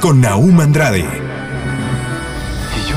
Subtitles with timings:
[0.00, 1.04] Con Naum Andrade, Y
[2.88, 2.96] yo.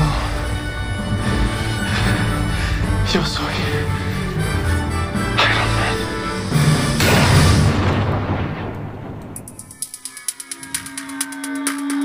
[3.12, 3.44] Yo soy.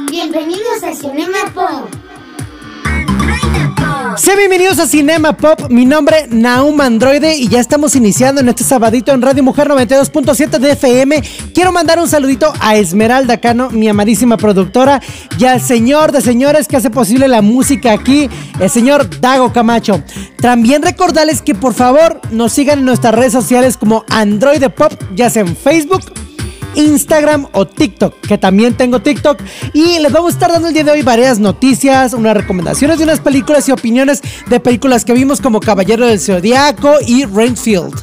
[0.10, 1.97] Bienvenidos a Cinema Pop.
[4.18, 8.64] Sean bienvenidos a Cinema Pop, mi nombre Naum Androide y ya estamos iniciando en este
[8.64, 11.22] sabadito en Radio Mujer 92.7 de FM.
[11.54, 15.02] Quiero mandar un saludito a Esmeralda Cano, mi amadísima productora,
[15.38, 18.28] y al señor de señores que hace posible la música aquí,
[18.60, 20.02] el señor Dago Camacho.
[20.42, 25.30] También recordarles que por favor nos sigan en nuestras redes sociales como Androide Pop, ya
[25.30, 26.02] sea en Facebook,
[26.78, 29.42] Instagram o TikTok, que también tengo TikTok.
[29.74, 33.04] Y les vamos a estar dando el día de hoy varias noticias, unas recomendaciones de
[33.04, 37.94] unas películas y opiniones de películas que vimos como Caballero del Zodiaco y Rainfield.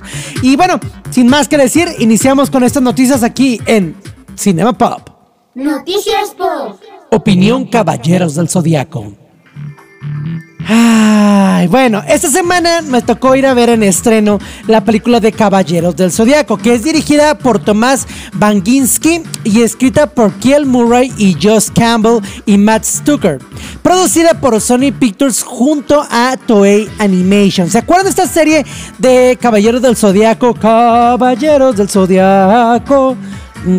[0.43, 0.79] Y bueno,
[1.11, 3.97] sin más que decir, iniciamos con estas noticias aquí en
[4.37, 5.09] Cinema Pop.
[5.55, 6.81] Noticias Pop.
[7.11, 9.24] Opinión Caballeros del Zodiaco.
[10.67, 15.95] Ay, bueno, esta semana me tocó ir a ver en estreno la película de Caballeros
[15.95, 21.69] del Zodiaco, que es dirigida por Tomás Banginsky y escrita por Kiel Murray y Josh
[21.75, 23.41] Campbell y Matt Stucker.
[23.83, 27.69] Producida por Sony Pictures junto a Toei Animation.
[27.69, 28.65] ¿Se acuerdan de esta serie
[28.99, 30.55] de Caballeros del Zodiaco?
[30.55, 33.17] Caballeros del Zodiaco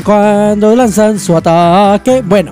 [0.03, 2.22] cuando lanzan su ataque.
[2.25, 2.52] Bueno,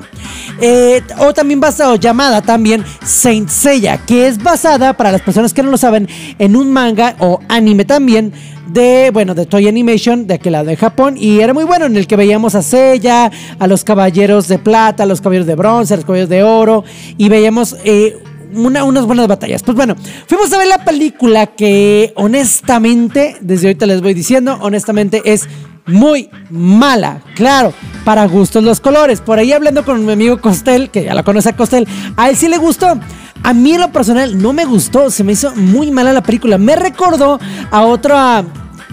[0.62, 5.64] eh, o también basado, llamada también Saint Seiya, que es basada, para las personas que
[5.64, 6.08] no lo saben,
[6.40, 8.34] en un manga o anime también
[8.68, 11.98] de, bueno, de Toy Animation, de aquel lado de Japón, y era muy bueno, en
[11.98, 13.30] el que veíamos a Seiya,
[13.60, 16.84] a los caballeros de plata, a los caballeros de bronce, a los caballeros de oro,
[17.18, 17.76] y veíamos...
[17.84, 18.18] Eh,
[18.56, 19.64] una- unas buenas batallas.
[19.64, 19.96] Pues bueno,
[20.28, 25.50] fuimos a ver la película que honestamente, desde ahorita les voy diciendo, honestamente es
[25.86, 27.22] muy mala.
[27.36, 27.74] Claro,
[28.06, 29.22] para gustos los colores.
[29.22, 32.36] Por ahí hablando con mi amigo Costel, que ya la conoce a Costel, a él
[32.36, 33.00] sí le gustó.
[33.44, 36.58] A mí en lo personal no me gustó, se me hizo muy mala la película.
[36.58, 37.40] Me recordó
[37.72, 38.44] a otro ah,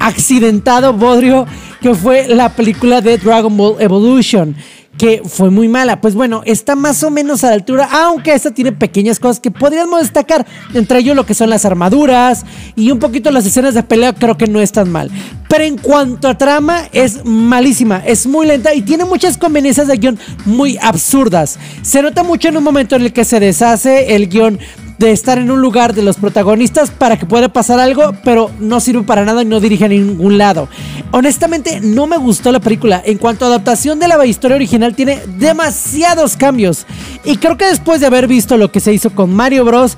[0.01, 1.47] accidentado bodrio
[1.81, 4.57] que fue la película de Dragon Ball Evolution
[5.01, 6.03] que fue muy mala.
[6.03, 9.51] Pues bueno, está más o menos a la altura, aunque esta tiene pequeñas cosas que
[9.51, 10.45] podríamos destacar,
[10.75, 12.45] entre ellos lo que son las armaduras
[12.77, 15.11] y un poquito las escenas de pelea, creo que no están mal.
[15.49, 19.97] Pero en cuanto a trama, es malísima, es muy lenta y tiene muchas conveniencias de
[19.97, 21.59] guion muy absurdas.
[21.81, 24.59] Se nota mucho en un momento en el que se deshace el guion
[25.01, 28.81] de estar en un lugar de los protagonistas para que pueda pasar algo, pero no
[28.81, 30.69] sirve para nada y no dirige a ningún lado.
[31.11, 33.03] Honestamente, no me gustó la película.
[33.03, 36.87] En cuanto a adaptación de la historia original, tiene demasiados cambios.
[37.25, 39.97] Y creo que después de haber visto lo que se hizo con Mario Bros.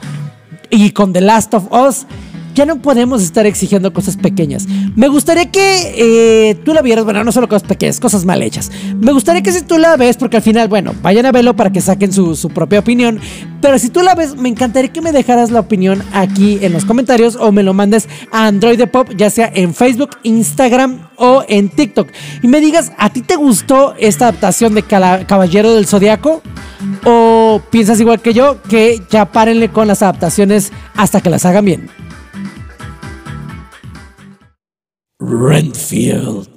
[0.70, 2.06] y con The Last of Us,
[2.54, 4.66] ya no podemos estar exigiendo cosas pequeñas.
[4.96, 8.70] Me gustaría que eh, tú la vieras, bueno, no solo cosas pequeñas, cosas mal hechas.
[8.96, 11.70] Me gustaría que si tú la ves, porque al final, bueno, vayan a verlo para
[11.70, 13.20] que saquen su, su propia opinión.
[13.60, 16.84] Pero si tú la ves, me encantaría que me dejaras la opinión aquí en los
[16.84, 21.44] comentarios o me lo mandes a Android de Pop, ya sea en Facebook, Instagram o
[21.48, 22.08] en TikTok.
[22.42, 26.42] Y me digas, ¿a ti te gustó esta adaptación de Caballero del Zodiaco?
[27.04, 31.64] ¿O piensas igual que yo que ya párenle con las adaptaciones hasta que las hagan
[31.64, 31.90] bien?
[35.26, 36.48] Renfield.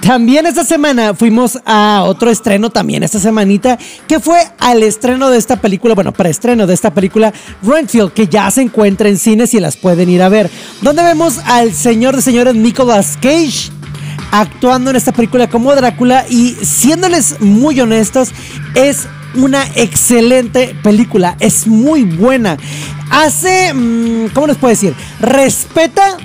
[0.00, 3.78] También esta semana fuimos a otro estreno, también esta semanita,
[4.08, 8.50] que fue al estreno de esta película, bueno, preestreno de esta película, Renfield, que ya
[8.50, 10.50] se encuentra en cines y las pueden ir a ver.
[10.80, 13.70] Donde vemos al señor de señores Nicolas Cage
[14.32, 18.30] actuando en esta película como Drácula y siéndoles muy honestos,
[18.74, 22.56] es una excelente película, es muy buena.
[23.10, 24.94] Hace, mm, ¿cómo les puedo decir?
[25.20, 26.16] Respeta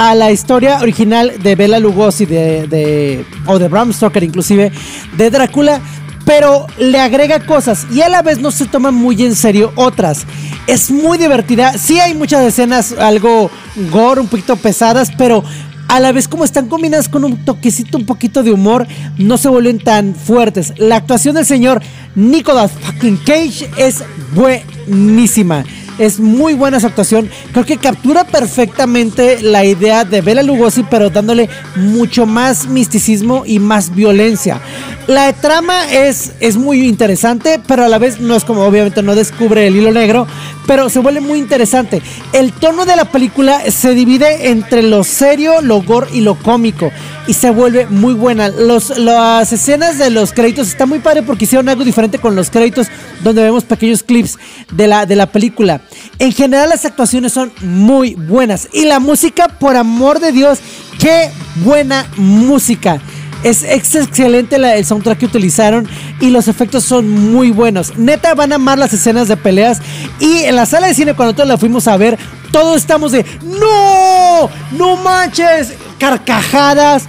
[0.00, 4.72] a la historia original de Bela Lugosi de, de- o de Bram Stoker inclusive
[5.18, 5.78] de Drácula
[6.24, 10.26] pero le agrega cosas y a la vez no se toma muy en serio otras.
[10.66, 11.76] Es muy divertida.
[11.76, 13.50] Sí hay muchas escenas algo
[13.90, 15.42] gore, un poquito pesadas, pero
[15.88, 18.86] a la vez como están combinadas con un toquecito un poquito de humor,
[19.18, 20.72] no se vuelven tan fuertes.
[20.78, 21.82] La actuación del señor
[22.14, 24.04] Nicolas fucking Cage es
[24.34, 25.64] buenísima.
[26.00, 27.28] Es muy buena su actuación.
[27.52, 33.58] Creo que captura perfectamente la idea de Bela Lugosi, pero dándole mucho más misticismo y
[33.58, 34.62] más violencia.
[35.06, 39.14] La trama es, es muy interesante, pero a la vez no es como obviamente no
[39.14, 40.26] descubre el hilo negro,
[40.66, 42.00] pero se vuelve muy interesante.
[42.32, 46.90] El tono de la película se divide entre lo serio, lo gore y lo cómico
[47.26, 48.48] y se vuelve muy buena.
[48.48, 52.50] Los, las escenas de los créditos está muy padre porque hicieron algo diferente con los
[52.50, 52.88] créditos
[53.22, 54.38] donde vemos pequeños clips
[54.72, 55.80] de la, de la película.
[56.18, 60.58] En general las actuaciones son muy buenas y la música, por amor de Dios,
[60.98, 61.30] qué
[61.64, 63.00] buena música.
[63.42, 65.88] Es, excelente el soundtrack que utilizaron
[66.20, 67.96] y los efectos son muy buenos.
[67.96, 69.80] Neta, van a amar las escenas de peleas.
[70.18, 72.18] Y en la sala de cine, cuando todos la fuimos a ver,
[72.52, 74.50] todos estamos de ¡No!
[74.72, 75.74] ¡No manches!
[75.98, 77.04] Carcajadas.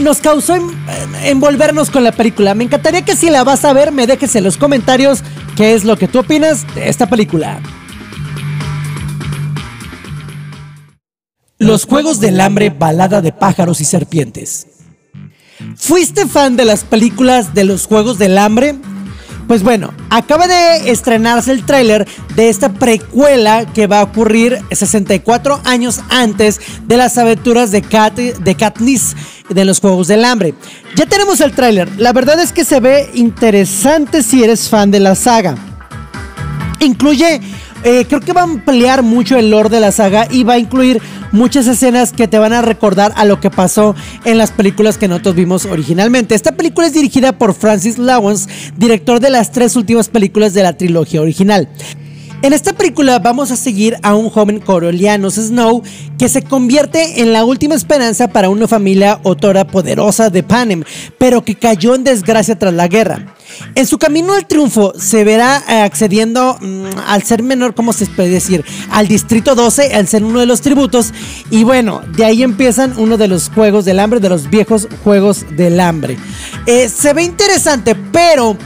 [0.00, 0.70] Nos causó en-
[1.24, 2.54] envolvernos con la película.
[2.54, 5.22] Me encantaría que si la vas a ver, me dejes en los comentarios
[5.56, 7.60] qué es lo que tú opinas de esta película.
[11.58, 14.66] Los Juegos del Hambre, balada de pájaros y serpientes.
[15.76, 18.74] ¿Fuiste fan de las películas de los Juegos del Hambre?
[19.46, 25.60] Pues bueno, acaba de estrenarse el tráiler de esta precuela que va a ocurrir 64
[25.64, 29.14] años antes de las aventuras de, Kat, de Katniss
[29.48, 30.54] de los Juegos del Hambre.
[30.96, 31.88] Ya tenemos el tráiler.
[31.98, 35.56] La verdad es que se ve interesante si eres fan de la saga.
[36.80, 37.40] Incluye,
[37.84, 40.58] eh, creo que va a ampliar mucho el lore de la saga y va a
[40.58, 41.00] incluir
[41.32, 43.94] muchas escenas que te van a recordar a lo que pasó
[44.24, 46.34] en las películas que nosotros vimos originalmente.
[46.34, 50.72] Esta película es dirigida por Francis Lawrence, director de las tres últimas películas de la
[50.72, 51.68] trilogía original.
[52.42, 55.82] En esta película vamos a seguir a un joven coroliano Snow
[56.18, 60.84] que se convierte en la última esperanza para una familia otora poderosa de Panem,
[61.18, 63.34] pero que cayó en desgracia tras la guerra.
[63.74, 68.06] En su camino al triunfo se verá eh, accediendo mm, al ser menor, ¿cómo se
[68.06, 68.64] puede decir?
[68.90, 71.12] Al distrito 12, al ser uno de los tributos.
[71.50, 75.46] Y bueno, de ahí empiezan uno de los juegos del hambre, de los viejos juegos
[75.56, 76.18] del hambre.
[76.66, 78.56] Eh, se ve interesante, pero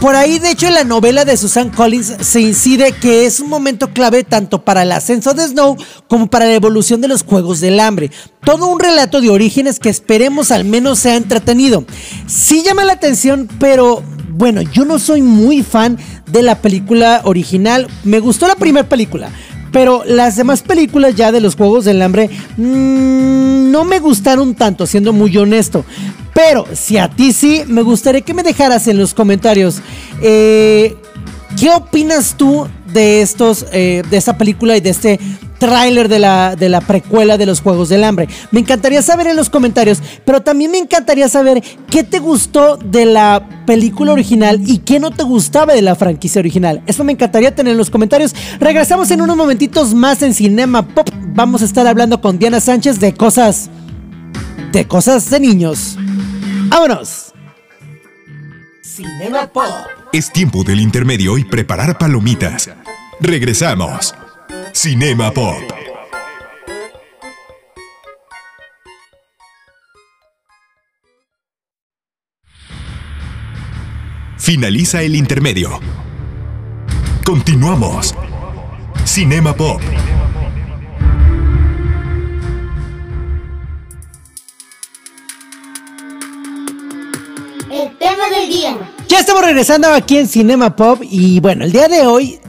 [0.00, 3.48] por ahí, de hecho, en la novela de Susan Collins se incide que es un
[3.48, 5.76] momento clave tanto para el ascenso de Snow
[6.08, 8.10] como para la evolución de los Juegos del Hambre.
[8.44, 11.84] Todo un relato de orígenes que esperemos al menos sea entretenido.
[12.26, 17.86] Sí llama la atención, pero bueno, yo no soy muy fan de la película original.
[18.04, 19.30] Me gustó la primera película.
[19.72, 24.86] Pero las demás películas ya de los Juegos del Hambre mmm, no me gustaron tanto,
[24.86, 25.84] siendo muy honesto.
[26.34, 29.80] Pero si a ti sí, me gustaría que me dejaras en los comentarios
[30.22, 30.96] eh,
[31.58, 35.20] qué opinas tú de estos, eh, de esta película y de este
[35.60, 38.28] tráiler de la, de la precuela de los Juegos del Hambre.
[38.50, 43.04] Me encantaría saber en los comentarios, pero también me encantaría saber qué te gustó de
[43.04, 46.82] la película original y qué no te gustaba de la franquicia original.
[46.86, 48.34] Eso me encantaría tener en los comentarios.
[48.58, 51.08] Regresamos en unos momentitos más en Cinema Pop.
[51.34, 53.70] Vamos a estar hablando con Diana Sánchez de cosas...
[54.72, 55.96] De cosas de niños.
[56.68, 57.32] ¡Vámonos!
[58.82, 59.64] Cinema Pop.
[60.12, 62.70] Es tiempo del intermedio y preparar palomitas.
[63.20, 64.14] Regresamos.
[64.72, 65.56] Cinema Pop.
[74.38, 75.80] Finaliza el intermedio.
[77.24, 78.14] Continuamos.
[79.04, 79.80] Cinema Pop.
[87.70, 88.76] El tema del día.
[89.08, 92.40] Ya estamos regresando aquí en Cinema Pop y bueno, el día de hoy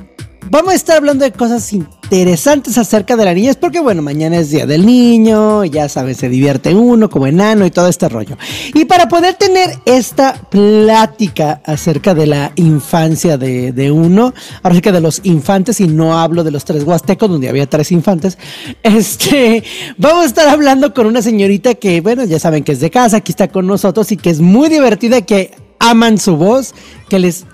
[0.50, 1.64] vamos a estar hablando de cosas
[2.12, 6.28] interesantes acerca de la niñez porque bueno, mañana es Día del Niño, ya sabes, se
[6.28, 8.38] divierte uno como enano y todo este rollo.
[8.74, 14.82] Y para poder tener esta plática acerca de la infancia de, de uno, ahora sí
[14.82, 18.38] que de los infantes y no hablo de los tres huastecos donde había tres infantes,
[18.84, 19.64] este,
[19.98, 23.18] vamos a estar hablando con una señorita que bueno, ya saben que es de casa,
[23.18, 26.76] aquí está con nosotros y que es muy divertida, que aman su voz,
[27.08, 27.46] que les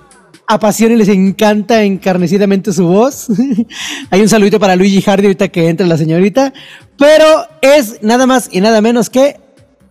[0.47, 3.27] apasiona y les encanta encarnecidamente su voz.
[4.09, 6.53] Hay un saludito para Luigi Hardy ahorita que entre la señorita,
[6.97, 7.25] pero
[7.61, 9.39] es nada más y nada menos que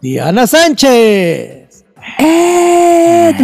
[0.00, 1.84] Diana Sánchez.
[2.18, 3.34] ¡Eh!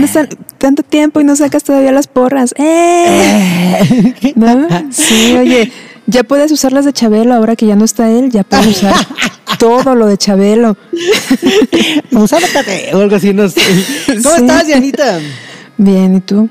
[0.59, 2.55] Tanto tiempo y no sacas todavía las porras.
[2.57, 4.33] ¡Eh!
[4.37, 4.69] ¿No?
[4.91, 5.73] Sí, oye,
[6.07, 8.95] ya puedes usar las de Chabelo ahora que ya no está él, ya puedes usar
[9.59, 10.77] todo lo de Chabelo.
[12.13, 13.61] Usátate o algo así, no sé.
[14.07, 14.43] ¿Cómo Sí.
[14.43, 15.19] estás, Dianita?
[15.77, 16.49] Bien, ¿y tú?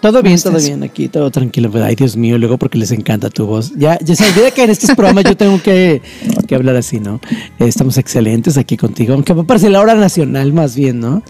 [0.00, 1.70] Todo bien, ¿Cómo todo bien aquí, todo tranquilo.
[1.70, 3.72] Pero, ay, Dios mío, luego porque les encanta tu voz.
[3.76, 6.00] Ya, ya se olvida que en estos programas yo tengo que,
[6.46, 7.20] que hablar así, ¿no?
[7.58, 11.22] Eh, Estamos excelentes aquí contigo, aunque me parece la hora nacional más bien, ¿no?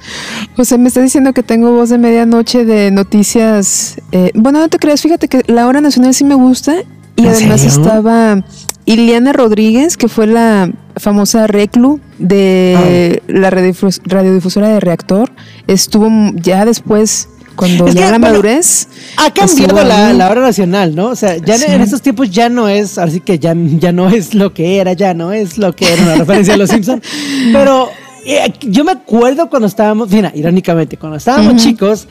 [0.57, 3.97] O sea, me está diciendo que tengo voz de medianoche de noticias.
[4.13, 6.77] eh, bueno, no te creas, fíjate que la hora nacional sí me gusta.
[7.17, 7.77] Y ¿En además serio?
[7.83, 8.45] estaba
[8.87, 15.31] Ileana Rodríguez, que fue la famosa reclu de la radiodifus- radiodifusora de Reactor.
[15.67, 18.89] Estuvo ya después, cuando Es ya que, la bueno, madurez.
[19.17, 21.09] Ha cambiado la, la hora nacional, ¿no?
[21.09, 21.65] O sea, ya Sí.
[21.69, 24.93] en estos tiempos ya no es, así que ya, ya no es lo que era,
[24.95, 27.03] ya no es lo que era una referencia a los Simpsons.
[27.53, 27.91] Pero
[28.25, 32.07] eh, yo me acuerdo cuando estábamos, mira, irónicamente, cuando estábamos chicos,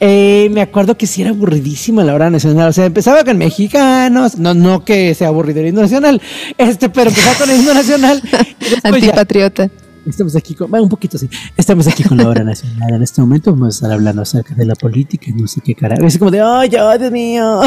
[0.00, 2.68] eh, me acuerdo que sí era aburridísima la hora nacional.
[2.68, 6.20] O sea, empezaba con mexicanos, no, no que sea aburrido el himno nacional,
[6.58, 8.22] este, pero empezaba con el himno nacional.
[8.60, 9.70] después ya- Antipatriota.
[10.06, 11.28] Estamos aquí con, bueno, un poquito así.
[11.56, 12.94] Estamos aquí con la hora nacional.
[12.94, 15.74] En este momento vamos a estar hablando acerca de la política y no sé qué
[15.74, 16.04] carajo.
[16.04, 17.60] Es como de, ay, ya, Dios mío.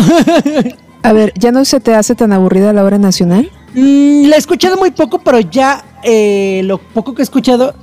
[1.03, 3.49] A ver, ¿ya no se te hace tan aburrida la hora nacional?
[3.73, 7.73] Mm, la he escuchado muy poco, pero ya eh, lo poco que he escuchado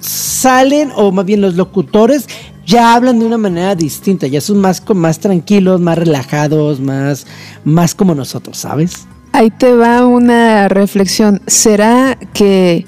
[0.00, 2.26] salen, o más bien los locutores
[2.66, 4.26] ya hablan de una manera distinta.
[4.26, 7.26] Ya son más, más tranquilos, más relajados, más,
[7.64, 9.06] más como nosotros, ¿sabes?
[9.32, 11.42] Ahí te va una reflexión.
[11.46, 12.86] ¿Será que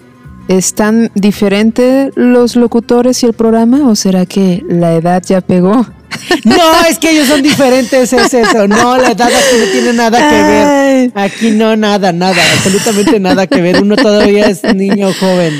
[0.48, 5.86] están diferentes los locutores y el programa o será que la edad ya pegó?
[6.44, 6.56] No,
[6.88, 8.66] es que ellos son diferentes, es eso.
[8.66, 11.12] No, la edad aquí no tiene nada que ver.
[11.14, 13.82] Aquí no, nada, nada, absolutamente nada que ver.
[13.82, 15.52] Uno todavía es niño joven.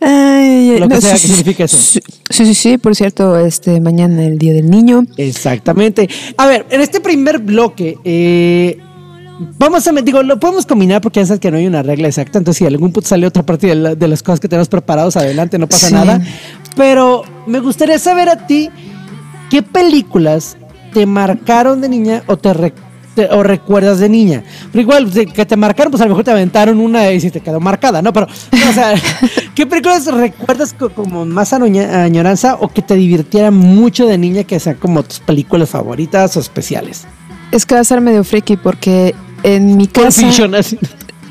[0.00, 1.76] Ay, Lo que no, sea sí, que sí, signifique eso.
[1.78, 5.04] Sí, sí, sí, sí, por cierto, este mañana el Día del Niño.
[5.16, 6.08] Exactamente.
[6.36, 8.78] A ver, en este primer bloque, eh,
[9.58, 12.38] vamos a, digo, lo podemos combinar porque ya sabes que no hay una regla exacta.
[12.38, 15.16] Entonces, si algún punto sale otra parte de, la- de las cosas que tenemos preparados,
[15.16, 15.94] adelante, no pasa Sí.
[15.94, 16.20] nada.
[16.76, 18.70] Pero me gustaría saber a ti,
[19.50, 20.56] ¿qué películas
[20.92, 22.72] te marcaron de niña o te, re-
[23.14, 24.42] te- o recuerdas de niña?
[24.72, 27.40] Pero igual, que te marcaron, pues a lo mejor te aventaron una y si te
[27.40, 28.12] quedó marcada, ¿no?
[28.12, 28.94] Pero, o sea,
[29.54, 34.58] ¿qué películas recuerdas co- como más añoranza o que te divirtieran mucho de niña que
[34.60, 37.06] sean como tus películas favoritas o especiales?
[37.54, 40.22] Es que va a ser medio friki porque en mi casa.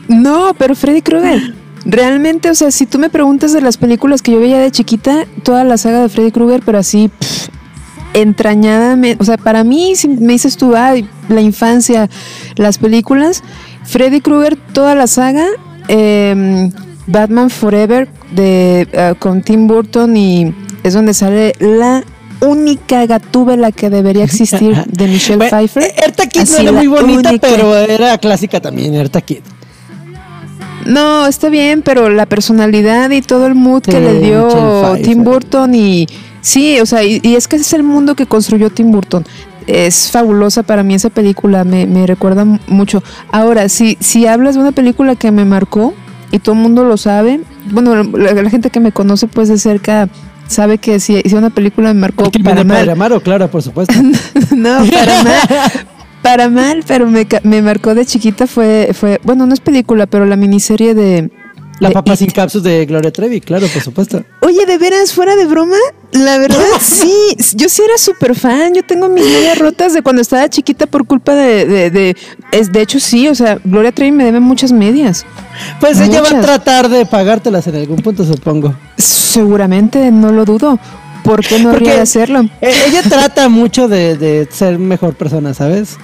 [0.07, 1.53] No, pero Freddy Krueger.
[1.85, 5.25] Realmente, o sea, si tú me preguntas de las películas que yo veía de chiquita,
[5.43, 7.49] toda la saga de Freddy Krueger, pero así pff,
[8.13, 12.09] entrañadamente, o sea, para mí, si me dices tú, ay, la infancia,
[12.55, 13.43] las películas,
[13.83, 15.45] Freddy Krueger, toda la saga,
[15.89, 16.71] em,
[17.07, 20.53] Batman Forever de eh, con Tim Burton y
[20.83, 22.03] es donde sale la
[22.43, 25.91] única gatúbela que debería existir de Michelle Bueno, Pfeiffer.
[25.97, 27.47] Erta Kid no era muy bonita, única.
[27.47, 29.39] pero era clásica también, Erta Kid.
[30.85, 34.95] No, está bien, pero la personalidad y todo el mood que le dio.
[35.01, 36.07] Tim Burton y
[36.41, 39.23] sí, o sea, y, y es que ese es el mundo que construyó Tim Burton.
[39.65, 43.01] Es fabulosa para mí esa película, me, me recuerda mucho.
[43.31, 45.93] Ahora, si, si hablas de una película que me marcó
[46.31, 47.39] y todo el mundo lo sabe,
[47.71, 50.09] bueno, la, la gente que me conoce pues de cerca
[50.47, 53.21] sabe que si, si una película me marcó ¿Qué para mal, Padre Amaro?
[53.21, 53.93] Claro, por supuesto.
[54.55, 55.71] no, para mal.
[56.21, 60.25] Para mal, pero me, me marcó de chiquita fue, fue, bueno, no es película, pero
[60.25, 61.29] la miniserie de...
[61.79, 62.19] La papa It.
[62.19, 64.23] sin capsus de Gloria Trevi, claro, por supuesto.
[64.41, 65.75] Oye, de veras, fuera de broma,
[66.11, 67.11] la verdad sí,
[67.55, 71.05] yo sí era súper fan, yo tengo mis medias rotas de cuando estaba chiquita por
[71.07, 72.17] culpa de, de, de-
[72.51, 75.25] es, de hecho sí, o sea, Gloria Trevi me debe muchas medias.
[75.79, 78.75] Pues ella va a tratar de pagártelas en algún punto, supongo.
[78.97, 80.79] Seguramente, no lo dudo.
[81.23, 82.41] ¿Por qué no habría de hacerlo?
[82.61, 85.97] Eh, ella trata mucho de, de ser mejor persona, ¿sabes?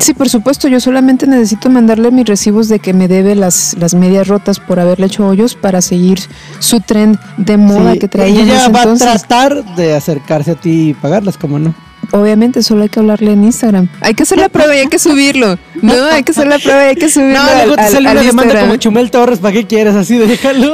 [0.00, 3.92] Sí, por supuesto, yo solamente necesito mandarle mis recibos de que me debe las, las
[3.94, 6.18] medias rotas por haberle hecho hoyos para seguir
[6.58, 9.06] su tren de moda Sí, que traía en ella va entonces.
[9.06, 11.74] a tratar de acercarse a ti y pagarlas, como no.
[12.12, 13.88] Obviamente, solo hay que hablarle en Instagram.
[14.00, 15.58] Hay que hacer la prueba y hay que subirlo.
[15.82, 17.38] No, hay que hacer la prueba y hay que subirlo.
[17.38, 19.94] No, luego te al- sale al una demanda como Chumel Torres, ¿para qué quieres?
[19.94, 20.72] Así, déjalo.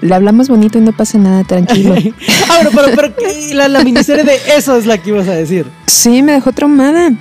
[0.00, 1.94] Le hablamos bonito y no pasa nada, tranquilo.
[2.50, 3.54] ah, pero, pero ¿qué?
[3.54, 5.66] la, la miniserie de eso es la que ibas a decir.
[5.86, 7.12] Sí, me dejó traumada.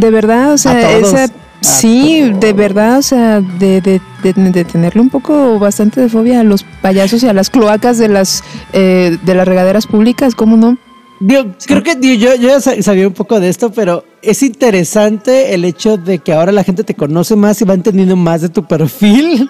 [0.00, 1.26] De verdad, o sea, esa.
[1.62, 6.40] Sí, de verdad, o sea, de, de, de, de tenerle un poco bastante de fobia
[6.40, 8.42] a los payasos y a las cloacas de las
[8.72, 10.78] eh, de las regaderas públicas, ¿cómo no?
[11.20, 14.42] Digo, creo que digo, yo, yo ya sa- sabía un poco de esto, pero es
[14.42, 18.40] interesante el hecho de que ahora la gente te conoce más y va entendiendo más
[18.40, 19.46] de tu perfil.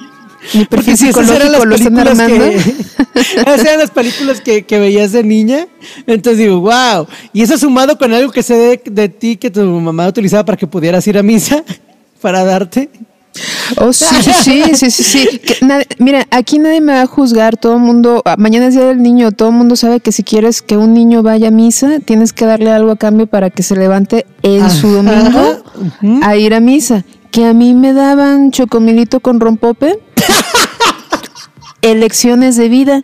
[0.55, 2.45] Mi perfil psicológico lo están armando.
[2.45, 2.57] que,
[3.15, 5.67] esas eran las películas que, que veías de niña.
[6.07, 7.07] Entonces digo, wow.
[7.33, 10.57] Y eso sumado con algo que sé de, de ti que tu mamá utilizaba para
[10.57, 11.63] que pudieras ir a misa,
[12.21, 12.89] para darte.
[13.77, 14.33] Oh, sí, sí,
[14.75, 15.39] sí, sí, sí.
[15.39, 15.57] Que
[15.99, 17.57] mira, aquí nadie me va a juzgar.
[17.57, 19.31] Todo el mundo, ah, mañana es día del niño.
[19.33, 22.45] Todo el mundo sabe que si quieres que un niño vaya a misa, tienes que
[22.45, 25.63] darle algo a cambio para que se levante en su domingo
[26.23, 27.05] a ir a misa.
[27.31, 30.01] Que a mí me daban chocomilito con rompope.
[31.83, 33.03] Elecciones de vida,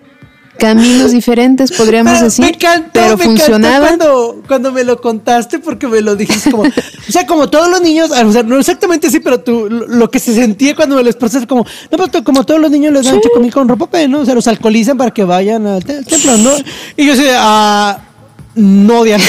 [0.58, 2.44] caminos diferentes, podríamos Pero decir.
[2.44, 3.86] me encantó, pero me funcionaba.
[3.86, 7.80] cuando, cuando me lo contaste porque me lo dijiste como, o sea, como todos los
[7.80, 11.08] niños, o sea, no exactamente así, pero tú, lo, que se sentía cuando me lo
[11.08, 14.20] expresaste como, no, pero como todos los niños les dan chocomil con ropope, ¿no?
[14.20, 16.50] O sea, los alcoholizan para que vayan al te- templo, ¿no?
[16.98, 17.98] Y yo sé, ah,
[18.54, 19.24] no, Diana,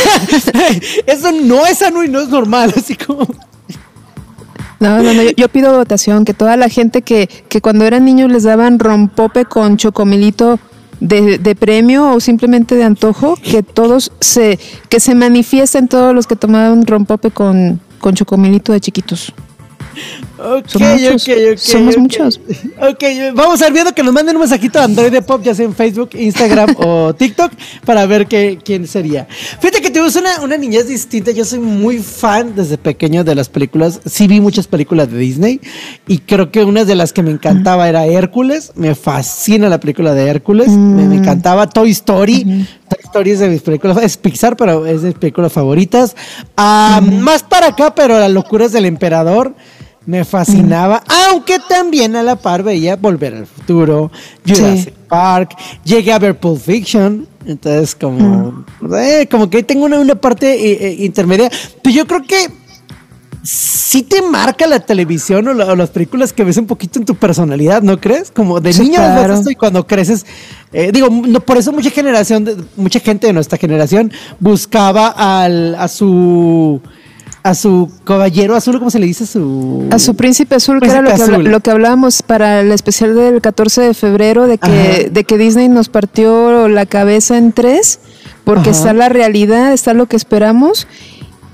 [1.06, 3.26] eso no es sano y no es normal, así como...
[4.80, 8.32] No, no, no, yo, pido votación, que toda la gente que, que cuando eran niños
[8.32, 10.60] les daban rompope con chocomilito
[11.00, 16.28] de, de premio o simplemente de antojo, que todos se, que se manifiesten todos los
[16.28, 19.34] que tomaban rompope con, con chocomilito de chiquitos.
[20.38, 22.02] Ok, Son muchos, ok, ok, somos ok.
[22.02, 22.40] muchos.
[22.80, 25.56] Ok, vamos a ir viendo que nos manden un mensajito a Android de Pop, ya
[25.56, 27.52] sea en Facebook, Instagram o TikTok,
[27.86, 29.28] para ver qué, quién sería.
[29.60, 31.32] Fíjate que tuvimos una, una niñez distinta.
[31.32, 34.00] Yo soy muy fan desde pequeño de las películas.
[34.06, 35.60] Sí vi muchas películas de Disney
[36.08, 38.72] y creo que una de las que me encantaba era Hércules.
[38.76, 40.70] Me fascina la película de Hércules.
[40.70, 42.44] Me, me encantaba Toy Story.
[42.90, 46.16] Toy Story es de mis películas, es Pixar, pero es de mis películas favoritas.
[46.56, 49.56] Ah, Más para acá, pero Las locuras del emperador.
[50.08, 54.10] Me fascinaba, aunque también a la par veía Volver al Futuro,
[54.48, 55.52] Jurassic Park,
[55.84, 58.64] llegué a ver Pulp Fiction, entonces como,
[58.98, 61.52] eh, como que tengo una, una parte eh, eh, intermedia,
[61.84, 62.38] pero yo creo que
[63.44, 67.06] sí te marca la televisión o, la- o las películas que ves un poquito en
[67.06, 68.32] tu personalidad, ¿no crees?
[68.32, 69.34] Como de Sí, niño claro.
[69.34, 70.26] esto y cuando creces,
[70.72, 75.10] eh, digo, no, por eso mucha generación, de- mucha gente de nuestra generación buscaba
[75.44, 76.82] al, a su
[77.50, 79.26] a su caballero azul, ¿cómo se le dice?
[79.26, 81.44] Su A su príncipe azul, que era lo que, azul.
[81.46, 85.10] lo que hablábamos para el especial del 14 de febrero, de que, Ajá.
[85.12, 88.00] de que Disney nos partió la cabeza en tres,
[88.44, 88.80] porque Ajá.
[88.80, 90.88] está la realidad, está lo que esperamos,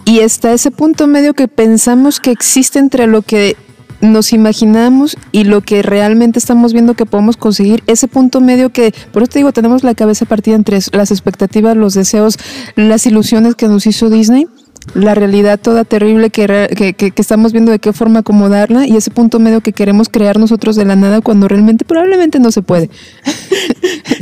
[0.05, 3.55] y está ese punto medio que pensamos que existe entre lo que
[4.01, 8.93] nos imaginamos y lo que realmente estamos viendo que podemos conseguir, ese punto medio que,
[9.13, 12.37] por eso te digo, tenemos la cabeza partida entre las expectativas, los deseos,
[12.75, 14.47] las ilusiones que nos hizo Disney,
[14.93, 18.95] la realidad toda terrible que, que, que- que estamos viendo de qué forma acomodarla y
[18.97, 22.61] ese punto medio que queremos crear nosotros de la nada cuando realmente probablemente no se
[22.61, 22.89] puede.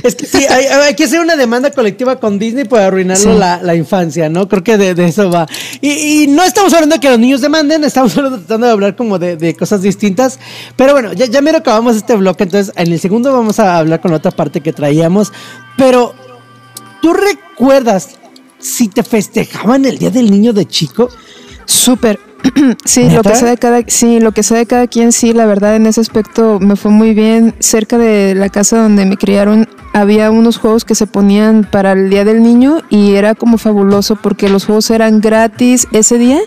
[0.03, 3.37] Es que sí, hay, hay que hacer una demanda colectiva con Disney por arruinarlo Sí.
[3.39, 4.47] la, la infancia, ¿no?
[4.47, 5.45] Creo que de, de eso va.
[5.79, 9.19] Y, y no estamos hablando de que los niños demanden, estamos tratando de hablar como
[9.19, 10.39] de, de cosas distintas.
[10.75, 14.01] Pero bueno, ya, ya mero acabamos este bloque, entonces en el segundo vamos a hablar
[14.01, 15.31] con la otra parte que traíamos.
[15.77, 16.13] Pero,
[17.01, 18.17] ¿tú recuerdas
[18.61, 21.09] si te festejaban el Día del Niño de chico?
[21.65, 22.19] Súper.
[22.85, 23.15] Sí, ¿Neta?
[23.17, 25.75] lo que sea de cada, sí, lo que sea de cada quien, sí, la verdad
[25.75, 27.53] en ese aspecto me fue muy bien.
[27.59, 32.09] Cerca de la casa donde me criaron había unos juegos que se ponían para el
[32.09, 36.39] Día del Niño y era como fabuloso porque los juegos eran gratis ese día.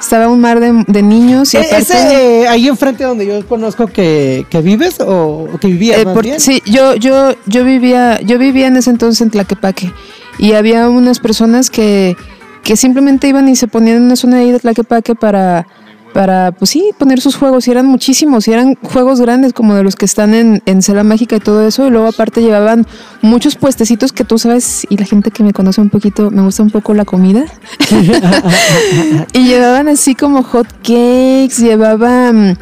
[0.00, 1.78] Estaba un mar de, de niños y aparte...
[1.78, 6.04] ¿Ese eh, ahí enfrente donde yo conozco que, que vives o, o que vivías Eh,
[6.04, 6.38] más por- bien?
[6.40, 9.92] sí, yo, yo, yo vivía, yo vivía en ese entonces en Tlaquepaque
[10.38, 12.16] y había unas personas que,
[12.62, 15.66] que simplemente iban y se ponían en una zona ahí de Tlaquepaque para,
[16.12, 19.82] para, pues sí, poner sus juegos y eran muchísimos y eran juegos grandes como de
[19.82, 22.86] los que están en, en Cela Mágica y todo eso y luego aparte llevaban
[23.22, 26.62] muchos puestecitos que tú sabes y la gente que me conoce un poquito, me gusta
[26.62, 27.44] un poco la comida
[29.32, 32.58] y llevaban así como hot cakes, llevaban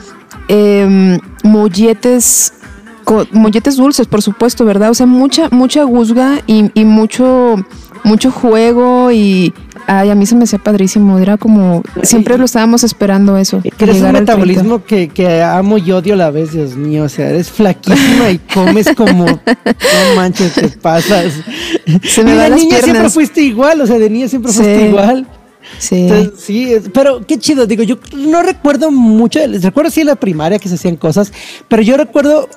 [0.49, 2.53] em, molletes,
[3.33, 4.91] molletes dulces, por supuesto, ¿verdad?
[4.91, 7.57] O sea, mucha, mucha guzga y, y mucho,
[8.05, 9.53] mucho juego y
[9.87, 11.19] ay, a mí se me hacía padrísimo.
[11.19, 13.61] Era como, siempre lo estábamos esperando eso.
[13.63, 14.37] Que eres un llegar al 30.
[14.37, 17.05] metabolismo que, que amo y odio a la vez, Dios mío.
[17.05, 19.25] O sea, eres flaquísima y comes como.
[19.27, 21.33] No manches, te pasas.
[22.05, 24.59] Se me Y de las niña siempre fuiste igual, o sea, de niña siempre Sí.
[24.59, 25.27] fuiste igual.
[25.79, 25.97] Sí.
[26.03, 30.17] Entonces, sí, pero qué chido, digo, yo no recuerdo mucho, les recuerdo sí en la
[30.17, 31.33] primaria que se hacían cosas,
[31.69, 32.49] pero yo recuerdo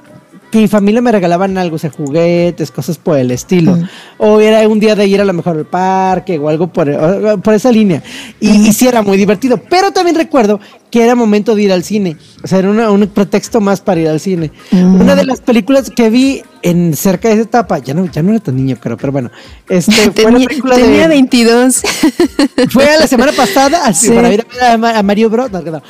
[0.54, 3.78] mi familia me regalaban algo, o sea, juguetes, cosas por el estilo.
[4.18, 7.38] O era un día de ir a lo mejor al parque o algo por, o-
[7.40, 8.02] por esa línea.
[8.40, 9.58] Y, y sí era muy divertido.
[9.70, 10.60] Pero también recuerdo
[10.92, 12.18] que era momento de ir al cine.
[12.44, 14.52] O sea, era una- un pretexto más para ir al cine.
[14.72, 18.30] Una de las películas que vi en cerca de esa etapa, ya no, ya no
[18.32, 19.30] era tan niño, creo, pero bueno,
[19.68, 21.82] este, fue Tenía, película tenía de- 22.
[22.70, 24.14] fue a la semana pasada así, Sí.
[24.14, 25.52] para ir a ver a Mario Bros.
[25.52, 25.82] No, no.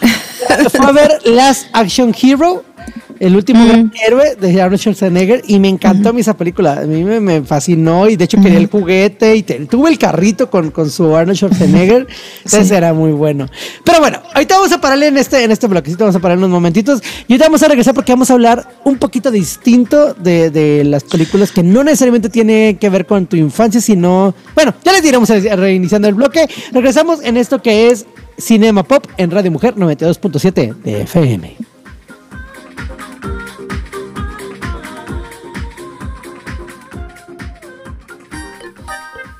[0.69, 2.63] Fue a ver Last Action Hero.
[3.25, 3.67] El último Mm.
[3.67, 6.73] gran héroe de Arnold Schwarzenegger y me encantó a mí esa película.
[6.73, 9.97] A mí me, me fascinó y de hecho quería el juguete y te- tuve el
[9.97, 12.07] carrito con, con su Arnold Schwarzenegger.
[12.45, 13.47] Entonces era muy bueno.
[13.83, 16.49] Pero bueno, ahorita vamos a pararle en este, en este bloquecito, vamos a parar unos
[16.49, 20.83] momentitos y ahorita vamos a regresar porque vamos a hablar un poquito distinto de, de
[20.83, 25.01] las películas que no necesariamente tiene que ver con tu infancia, sino, bueno, ya les
[25.03, 26.47] diremos reiniciando el bloque.
[26.71, 28.05] Regresamos en esto que es
[28.37, 31.72] Cinema Pop en Radio Mujer 92.7 de FM.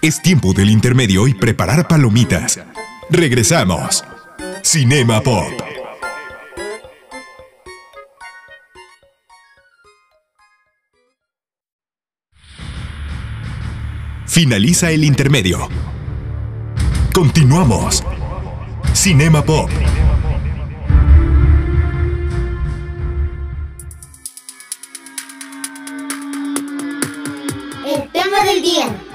[0.04, 2.60] Es tiempo del intermedio y preparar palomitas.
[3.10, 4.04] Regresamos.
[4.62, 5.46] Cinema Pop.
[14.28, 15.70] Finaliza el intermedio.
[17.14, 18.04] Continuamos.
[18.92, 19.70] Cinema Pop.
[27.86, 29.13] El tema del día.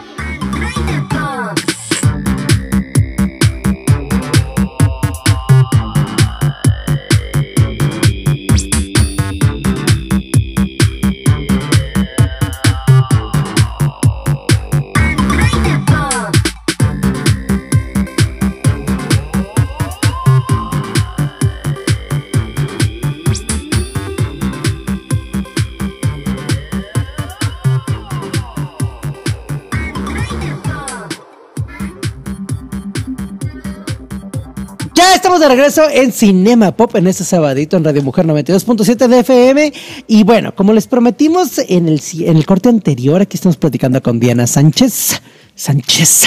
[35.18, 39.72] Estamos de regreso en Cinema Pop en este sabadito en Radio Mujer 92.7 de FM.
[40.07, 44.20] Y bueno, como les prometimos en el, en el corte anterior, aquí estamos platicando con
[44.20, 45.20] Diana Sánchez.
[45.57, 46.22] Sánchez.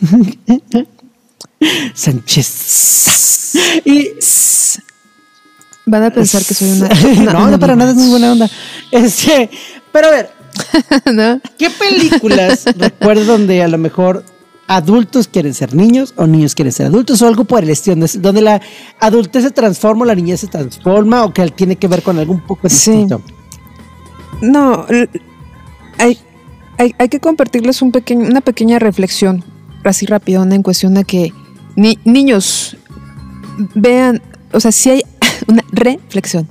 [1.94, 3.54] Sánchez.
[3.84, 4.08] Y
[5.86, 6.88] Van a pensar que soy una.
[7.32, 8.50] no, no, para nada, es muy buena onda.
[8.90, 9.48] Este,
[9.92, 10.30] pero a ver,
[11.12, 11.40] ¿No?
[11.56, 14.24] ¿qué películas recuerdas donde a lo mejor
[14.66, 18.40] adultos quieren ser niños o niños quieren ser adultos o algo por el estilo, donde-
[18.42, 18.60] la
[19.00, 22.32] adultez se transforma o la niñez se transforma o que tiene que ver con algo
[22.32, 22.90] un poco Sí.
[22.90, 23.22] distinto?
[24.40, 24.86] No,
[25.98, 26.18] hay,
[26.78, 29.44] hay, hay que compartirles un pequeño, una pequeña reflexión,
[29.84, 31.32] así rapidona, en cuestión de que
[31.76, 32.76] ni- niños
[33.74, 34.22] vean,
[34.52, 35.02] o sea, si hay
[35.46, 36.48] una reflexión,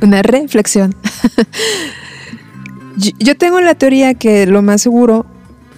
[0.00, 0.94] una reflexión.
[3.18, 5.26] yo tengo la teoría que lo más seguro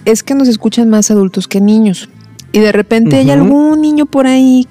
[0.05, 2.09] es que nos escuchan más adultos que niños.
[2.51, 4.67] Y de repente hay algún niño por ahí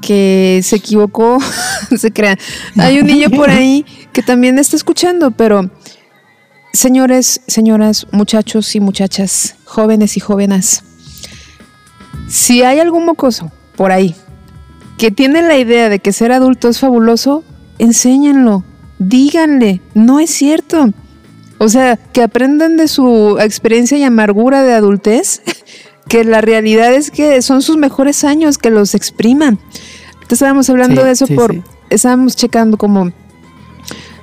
[0.00, 1.38] que se equivocó,
[1.96, 2.38] se crean.
[2.76, 5.70] Hay un niño por ahí que también está escuchando, pero
[6.72, 10.84] señores, señoras, muchachos y muchachas, jóvenes y jóvenes,
[12.28, 14.14] si hay algún mocoso por ahí
[14.98, 17.42] que tiene la idea de que ser adulto es fabuloso,
[17.78, 18.64] enséñenlo,
[19.00, 20.90] díganle, no es cierto.
[21.64, 25.42] O sea, que aprendan de su experiencia y amargura de adultez,
[26.08, 29.58] que la realidad es que son sus mejores años, que los expriman.
[30.14, 31.62] Entonces estábamos hablando Sí, de eso sí, por, sí.
[31.90, 33.12] estábamos checando como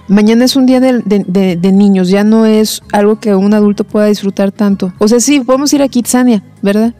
[0.07, 3.53] mañana es un día de, de- de- de niños, ya no es algo que un
[3.53, 4.91] adulto pueda disfrutar tanto.
[4.99, 6.93] O sea, sí, podemos ir a Kitsania, ¿verdad?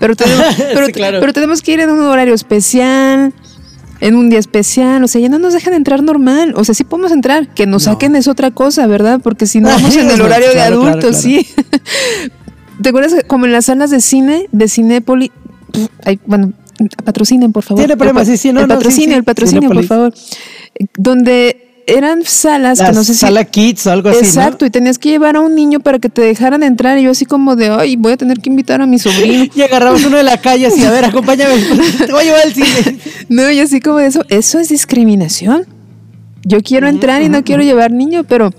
[0.00, 1.18] Pero tenemos, pero, Sí, claro.
[1.20, 3.32] pero tenemos que ir en un horario especial,
[4.04, 6.52] en un día especial, o sea, ya no nos dejan entrar normal.
[6.56, 7.92] O sea, sí podemos entrar, que nos No.
[7.92, 9.20] saquen es otra cosa, ¿verdad?
[9.22, 11.18] Porque si no vamos en el horario de claro, adultos, claro.
[11.18, 11.46] sí.
[12.82, 15.32] ¿Te acuerdas como en las salas de cine, de Cinépoli?
[16.04, 16.52] Ay, bueno,
[17.04, 17.80] patrocinen, por favor.
[17.80, 19.84] Tiene problema, El pa- sí, sí, no, el no, sí, patrocinio, sí, el patrocinio, por
[19.84, 20.14] favor.
[20.98, 24.26] Donde eran salas La que no sé si sala Kids o algo así, ¿no?
[24.26, 26.98] Exacto, y tenías que llevar a un niño para que te dejaran entrar.
[26.98, 29.44] Y yo así como de, ay, voy a tener que invitar a mi sobrino.
[29.54, 31.54] Y agarramos uno de la calle así, a ver, acompáñame,
[31.98, 32.98] te voy a llevar al cine.
[33.28, 35.66] no, y así como de eso, eso es discriminación.
[36.44, 38.50] Yo quiero entrar y no quiero llevar niño, pero,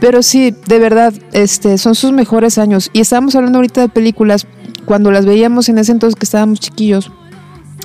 [0.00, 2.90] pero sí, de verdad, este, son sus mejores años.
[2.92, 4.46] Y estábamos hablando ahorita de películas,
[4.84, 7.10] cuando las veíamos en ese entonces que estábamos chiquillos.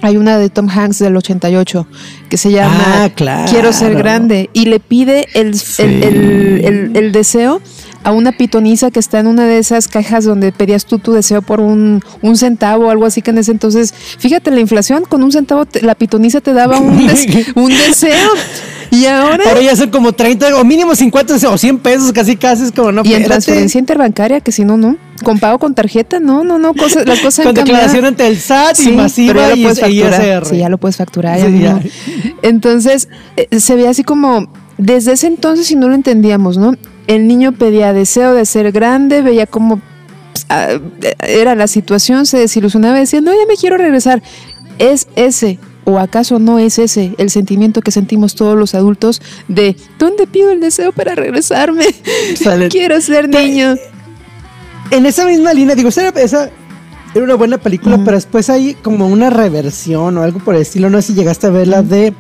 [0.04, 1.88] Hay una de Tom Hanks del 88
[2.30, 3.50] que se llama Ah, claro.
[3.52, 7.62] Quiero ser grande y le pide el, el- el- el- el deseo
[8.04, 11.42] a una pitoniza que está en una de esas cajas donde pedías tú tu deseo
[11.42, 15.24] por un, un centavo o algo así que en ese entonces, fíjate la inflación, con
[15.24, 18.30] un centavo te- la pitoniza te daba un, des- un deseo
[18.92, 19.46] y ahora...
[19.48, 22.92] Ahora ya son como 30 o mínimo 50 o 100 pesos, casi casi es como
[22.92, 23.04] no.
[23.06, 24.98] y en transferencia interbancaria, que si no, no.
[25.24, 26.74] Con pago con tarjeta, no, no, no.
[26.74, 29.94] Cosas, las cosas Con declaración ante el SAT y Sí, pero masiva ya lo y,
[29.94, 30.02] y.
[30.02, 30.46] ISR.
[30.46, 31.40] Sí, ya lo puedes facturar.
[31.40, 31.82] Sí, ya.
[32.42, 36.76] Entonces, eh, se ve así como, desde ese entonces, y no lo entendíamos, ¿no?
[37.08, 39.82] El niño pedía deseo de ser grande, veía como
[40.32, 40.80] pues, ah,
[41.20, 44.22] era la situación, se desilusionaba, decía, no, ya me quiero regresar.
[44.80, 49.76] Es ese ¿O acaso no es ese el sentimiento que sentimos todos los adultos de
[50.00, 51.86] ¿dónde pido el deseo para regresarme?
[52.36, 52.68] Sale.
[52.70, 53.76] Quiero ser niño.
[54.96, 56.50] En esa misma línea, digo, esa, esa
[57.16, 60.90] era una buena película, pero después hay como una reversión o algo por el estilo.
[60.90, 62.14] No sé si llegaste a verla de.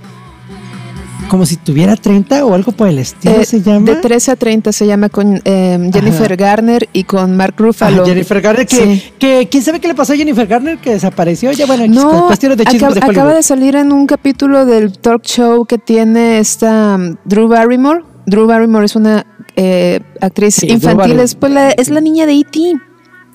[1.29, 3.85] Como si tuviera 30 o algo por el estilo, Eh, se llama.
[3.85, 8.05] De 13 a 30 se llama con eh, Jennifer Garner y con Mark Ah, Ruffalo.
[8.05, 9.03] Jennifer Garner, que, Sí.
[9.17, 11.51] que quién sabe qué le pasó a Jennifer Garner que desapareció.
[11.53, 14.97] Ya bueno, No, cuestiones de chismes acaba, de acaba de salir en un capítulo del
[14.99, 18.03] talk show que tiene esta um, Drew Barrymore.
[18.25, 22.33] Drew Barrymore es una eh, actriz Sí, infantil, es, pues, la, es la niña de
[22.33, 22.75] E.T.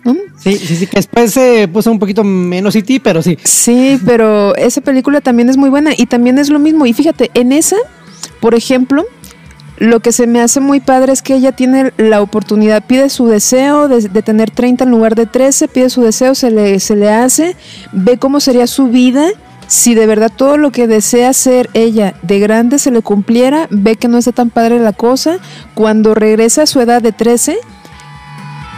[0.05, 0.16] ¿no?
[0.38, 3.37] Sí, sí, sí, que después se puso un poquito menos IT, pero sí.
[3.44, 6.87] Sí, pero esa película también es muy buena y también es lo mismo.
[6.87, 7.77] Y fíjate, en esa,
[8.40, 9.05] por ejemplo,
[9.79, 13.27] lo que se me hace muy padre es que ella tiene la oportunidad, pide su
[13.27, 16.96] deseo de, de tener 30 en lugar de 13, pide su deseo, se le, se
[16.96, 17.57] le hace,
[17.92, 19.29] ve cómo sería su vida.
[19.68, 23.96] Si de verdad todo lo que desea ser ella de grande se le cumpliera, ve
[23.96, 25.38] que no está tan padre la cosa.
[25.74, 27.59] Cuando regresa a su edad de 13,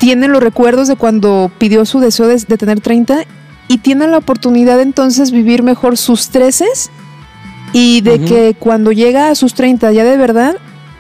[0.00, 3.24] tiene los recuerdos de cuando pidió su deseo de, de tener 30
[3.68, 6.66] y tiene la oportunidad de entonces vivir mejor sus 13
[7.72, 10.57] y de que cuando llega a sus 30 ya de verdad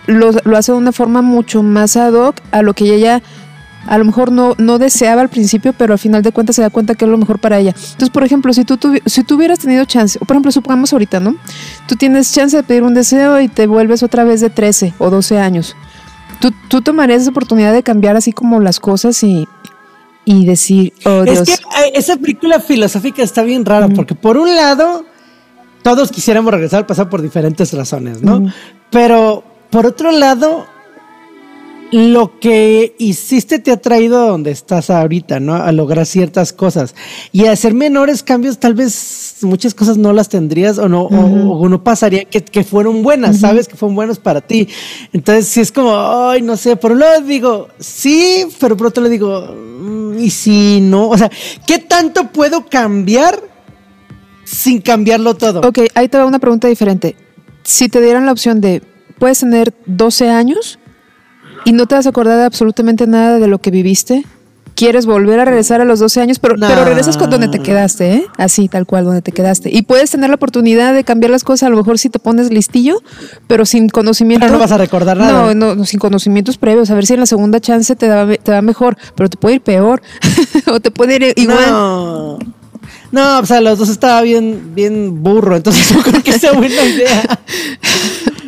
[0.06, 3.22] lo, lo hace de una forma mucho más ad hoc a lo que ella
[3.86, 6.70] a lo mejor no, no deseaba al principio, pero al final de cuentas se da
[6.70, 7.70] cuenta que es lo mejor para ella.
[7.76, 10.92] Entonces, por ejemplo, si tú, tuvi- si tú hubieras tenido chance, o por ejemplo, supongamos
[10.92, 11.34] ahorita, ¿no?
[11.88, 15.10] Tú tienes chance de pedir un deseo y te vuelves otra vez de 13 o
[15.10, 15.74] 12 años.
[16.40, 19.46] ¿Tú, tú tomarías esa oportunidad de cambiar así como las cosas y,
[20.24, 21.48] y decir, oh Dios.
[21.48, 21.64] Es que
[21.94, 25.04] esa película filosófica está bien rara, porque por un lado,
[25.82, 28.52] todos quisiéramos regresar al pasado por diferentes razones, ¿no?
[28.90, 30.66] Pero por otro lado,
[31.92, 35.54] lo que hiciste te ha traído a donde estás ahorita, ¿no?
[35.56, 36.94] A lograr ciertas cosas.
[37.32, 41.58] Y a hacer menores cambios, tal vez muchas cosas no las tendrías o no, o-
[41.60, 44.68] o, no pasaría que, que fueron buenas, sabes que fueron buenas para ti.
[45.12, 49.02] Entonces, si es como, ay, no sé, por un lado digo, sí, pero por otro
[49.02, 51.30] lado digo, mm, y si no, o sea,
[51.66, 53.40] ¿qué tanto puedo cambiar
[54.44, 55.60] sin cambiarlo todo?
[55.60, 57.16] Ok, ahí te va una pregunta diferente.
[57.62, 58.82] Si te dieran la opción de,
[59.18, 60.78] puedes tener 12 años
[61.64, 64.24] y no te vas a acordar de absolutamente nada de lo que viviste,
[64.74, 66.66] quieres volver a regresar a los 12 años, pero, No.
[66.66, 68.26] pero regresas con donde te quedaste, ¿eh?
[68.38, 69.68] Así, tal cual, donde te quedaste.
[69.70, 72.50] Y puedes tener la oportunidad de cambiar las cosas, a lo mejor si te pones
[72.50, 73.02] listillo,
[73.46, 74.46] pero sin conocimiento.
[74.46, 75.32] Pero no vas a recordar nada.
[75.32, 76.90] No, no, no, sin conocimientos previos.
[76.90, 79.56] A ver si en la segunda chance te da, te va mejor, pero te puede
[79.56, 80.00] ir peor.
[80.72, 81.70] o te puede ir igual.
[81.70, 82.38] No.
[83.12, 86.82] No, o sea, los dos estaba bien, bien burro, entonces no creo que sea buena
[86.82, 87.22] idea.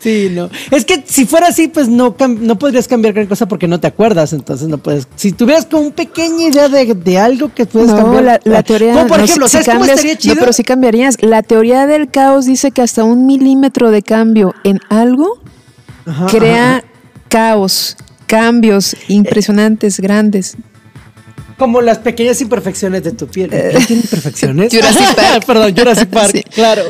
[0.00, 0.48] Sí, no.
[0.70, 3.88] Es que si fuera así, pues no, no podrías cambiar gran cosa porque no te
[3.88, 5.08] acuerdas, entonces no puedes.
[5.16, 8.22] Si tuvieras como una pequeña idea de, de algo que puedes No, cambiar.
[8.22, 8.92] la, la teoría.
[8.94, 10.34] Como por no, ejemplo, si- ¿sabes cómo estaría chido?
[10.36, 11.16] No, pero sí cambiarías.
[11.20, 15.40] La teoría del caos dice que hasta un milímetro de cambio en algo
[16.06, 16.84] Ajá, crea ajá.
[17.28, 17.96] caos,
[18.28, 20.56] cambios impresionantes, grandes.
[21.58, 23.50] Como las pequeñas imperfecciones de tu piel.
[23.50, 24.72] ¿No tiene imperfecciones?
[24.72, 25.44] Eh, Jurassic Park.
[25.44, 26.42] Perdón, Jurassic Park, Sí.
[26.54, 26.82] claro.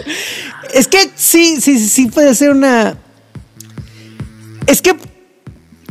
[0.75, 2.97] Es que sí, sí, sí puede ser una.
[4.67, 4.95] Es que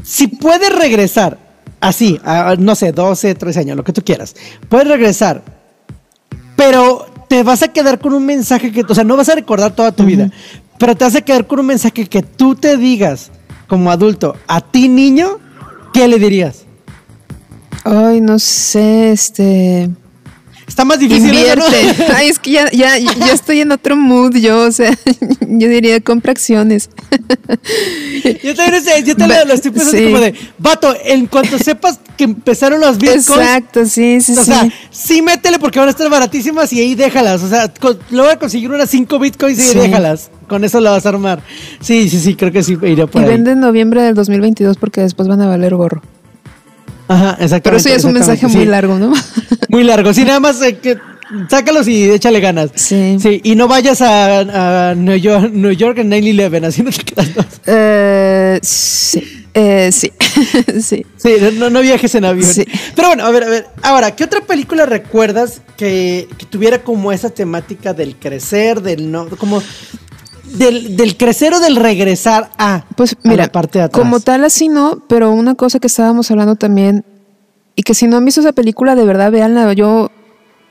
[0.03, 1.37] si puedes regresar
[1.79, 4.35] así, a, no sé, 12, 13 años, lo que tú quieras,
[4.69, 5.43] puedes regresar,
[6.55, 9.75] pero te vas a quedar con un mensaje que, o sea, no vas a recordar
[9.75, 10.31] toda tu vida,
[10.77, 13.31] pero te vas a quedar con un mensaje que tú te digas
[13.67, 15.39] como adulto a ti niño,
[15.93, 16.65] ¿qué le dirías?
[17.83, 19.89] Ay, no sé, este.
[20.67, 21.31] Está más difícil.
[21.31, 21.39] ¿no?
[21.39, 22.03] Invierte.
[22.15, 24.91] Ay, es que ya, ya, ya estoy en otro mood, yo, o sea,
[25.41, 26.89] yo diría compra acciones.
[28.43, 30.03] Yo también sé, yo te lo, lo estoy pensando Sí.
[30.05, 34.43] como de, vato, en cuanto sepas que empezaron los bitcoins, Exacto, sí, sí, o sí.
[34.43, 37.41] sea, sí métele porque van a estar baratísimas y ahí déjalas.
[37.43, 39.77] O sea, co- logra conseguir unas 5 bitcoins y Sí.
[39.77, 40.29] déjalas.
[40.47, 41.41] Con eso la vas a armar.
[41.79, 43.31] Sí, sí, sí, creo que sí iría por y ahí.
[43.31, 46.01] vende en noviembre del 2022 porque después van a valer gorro.
[47.07, 47.61] Ajá, exactamente.
[47.63, 49.13] Pero eso ya es un mensaje muy largo, ¿no?
[49.67, 50.13] Muy largo.
[50.13, 50.97] Sí, nada más eh, que
[51.49, 52.71] sácalos y échale ganas.
[52.75, 53.17] Sí.
[53.19, 57.03] Sí, y no vayas a, a New York, New York en 9-11, así no te
[57.03, 57.45] quedas más.
[57.65, 60.11] Eh, sí, eh, sí,
[60.81, 61.05] sí.
[61.17, 62.51] Sí, no, no viajes en avión.
[62.51, 62.65] Sí.
[62.95, 63.67] Pero bueno, a ver, a ver.
[63.83, 69.27] Ahora, ¿qué otra película recuerdas que, que tuviera como esa temática del crecer, del no,
[69.29, 69.61] como
[70.53, 74.01] del, del crecer o del regresar a, Pues a mira, la parte de atrás?
[74.01, 77.03] como tal así no, pero una cosa que estábamos hablando también,
[77.77, 79.71] y que si no han visto esa película, de verdad, véanla.
[79.73, 80.11] Yo,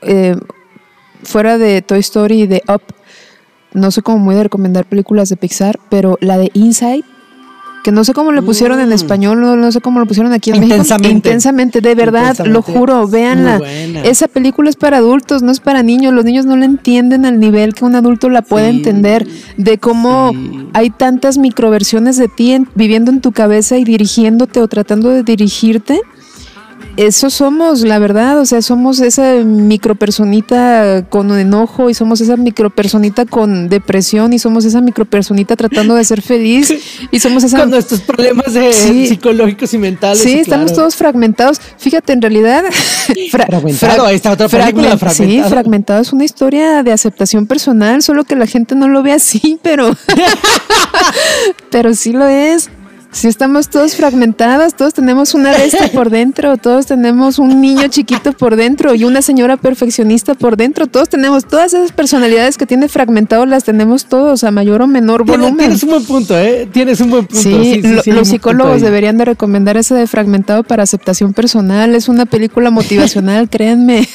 [0.03, 0.35] eh,
[1.23, 2.81] fuera de Toy Story y de Up,
[3.73, 7.03] no soy como muy de recomendar películas de Pixar, pero la de Inside,
[7.83, 10.49] que no sé cómo le pusieron en español, no, no sé cómo lo pusieron aquí
[10.49, 11.07] en Intensamente.
[11.07, 11.15] México.
[11.29, 13.61] Intensamente, de verdad, lo juro, véanla.
[14.03, 16.13] Esa película es para adultos, no es para niños.
[16.13, 18.77] Los niños no la entienden al nivel que un adulto la puede Sí.
[18.77, 20.67] entender, de cómo Sí.
[20.73, 25.23] hay tantas microversiones de ti en- viviendo en tu cabeza y dirigiéndote o tratando de
[25.23, 26.01] dirigirte.
[26.97, 33.25] Eso somos, la verdad, o sea, somos esa micropersonita con enojo y somos esa micropersonita
[33.25, 36.73] con depresión y somos esa micropersonita tratando de ser feliz
[37.11, 37.59] y somos esa...
[37.59, 39.07] Con nuestros problemas Sí.
[39.07, 40.23] psicológicos y mentales.
[40.23, 40.81] Sí, estamos claro.
[40.81, 41.61] todos fragmentados.
[41.77, 42.63] Fíjate, en realidad...
[43.31, 48.23] fra- Fragmentado, ahí está otra película, Sí, fragmentado es una historia de aceptación personal, solo
[48.23, 49.91] que la gente no lo ve así, pero...
[51.69, 52.69] pero sí lo es.
[53.09, 58.33] Sí estamos todos fragmentados, todos tenemos una bestia por dentro, todos tenemos un niño chiquito
[58.33, 62.87] por dentro y una señora perfeccionista por dentro, todos tenemos todas esas personalidades que tiene
[62.89, 65.57] fragmentado, las tenemos todos a mayor o menor volumen.
[65.57, 66.67] Tienes un buen punto, ¿eh?
[66.71, 67.41] Tienes un buen punto.
[67.41, 70.63] Sí, Sí, sí, lo- sí, hay un los psicólogos deberían de recomendar ese de Fragmentado
[70.63, 71.95] para aceptación personal.
[71.95, 74.07] Es una película motivacional, créanme.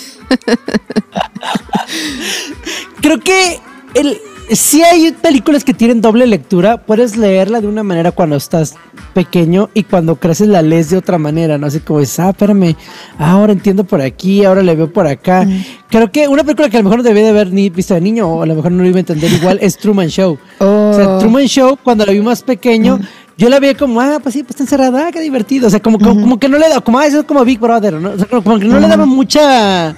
[3.01, 3.59] Creo que
[3.95, 4.19] el,
[4.51, 8.75] si hay películas que tienen doble lectura, puedes leerla de una manera cuando estás
[9.15, 11.67] pequeño y cuando creces la lees de otra manera, ¿no?
[11.67, 12.77] Así como dices, ah, espérame,
[13.19, 15.47] ahora entiendo por aquí, ahora le veo por acá.
[15.89, 18.01] Creo que una película que a lo mejor no debía de haber ni visto de
[18.01, 20.39] niño o a lo mejor no lo iba a entender igual es Truman Show.
[20.59, 21.19] O sea, Oh.
[21.19, 22.99] Truman Show, cuando la vi más pequeño,
[23.39, 25.67] yo la veía como, ah, pues sí, pues está encerrada, ah, qué divertido.
[25.69, 27.59] O sea, como, como, como que no le da, como, ah, eso es como Big
[27.59, 28.11] Brother, ¿no?
[28.11, 29.95] O sea, como, como que no le daba mucha,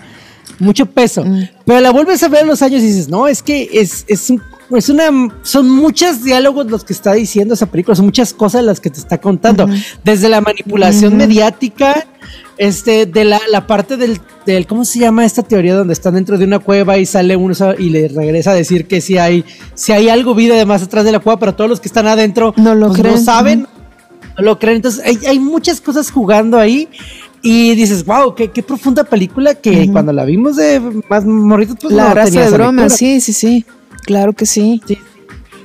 [0.59, 1.25] mucho peso.
[1.65, 4.31] Pero la vuelves a ver a los años y dices, no, es que es, es,
[4.31, 4.43] un-
[4.77, 5.05] es una,
[5.43, 8.99] son muchos diálogos los que está diciendo esa película, son muchas cosas las que te
[8.99, 9.69] está contando.
[10.05, 12.07] Desde la manipulación mediática,
[12.57, 16.39] este, de la, la parte del, del, ¿cómo se llama esta teoría donde están dentro
[16.39, 19.93] de una cueva y sale uno y le regresa a decir que si hay, si
[19.93, 22.55] hay algo vida de más atrás de la cueva, pero todos los que están adentro
[22.57, 23.15] No lo pues, creen.
[23.17, 23.61] no saben,
[24.39, 24.77] no lo creen.
[24.77, 26.89] Entonces hay, hay muchas cosas jugando ahí.
[27.47, 30.81] Y dices, wow, qué, qué profunda película que cuando la vimos de
[31.11, 33.67] más morritos, pues la no raza de broma, sí, sí, sí.
[34.07, 34.81] Claro que sí.
[34.87, 34.99] Sí.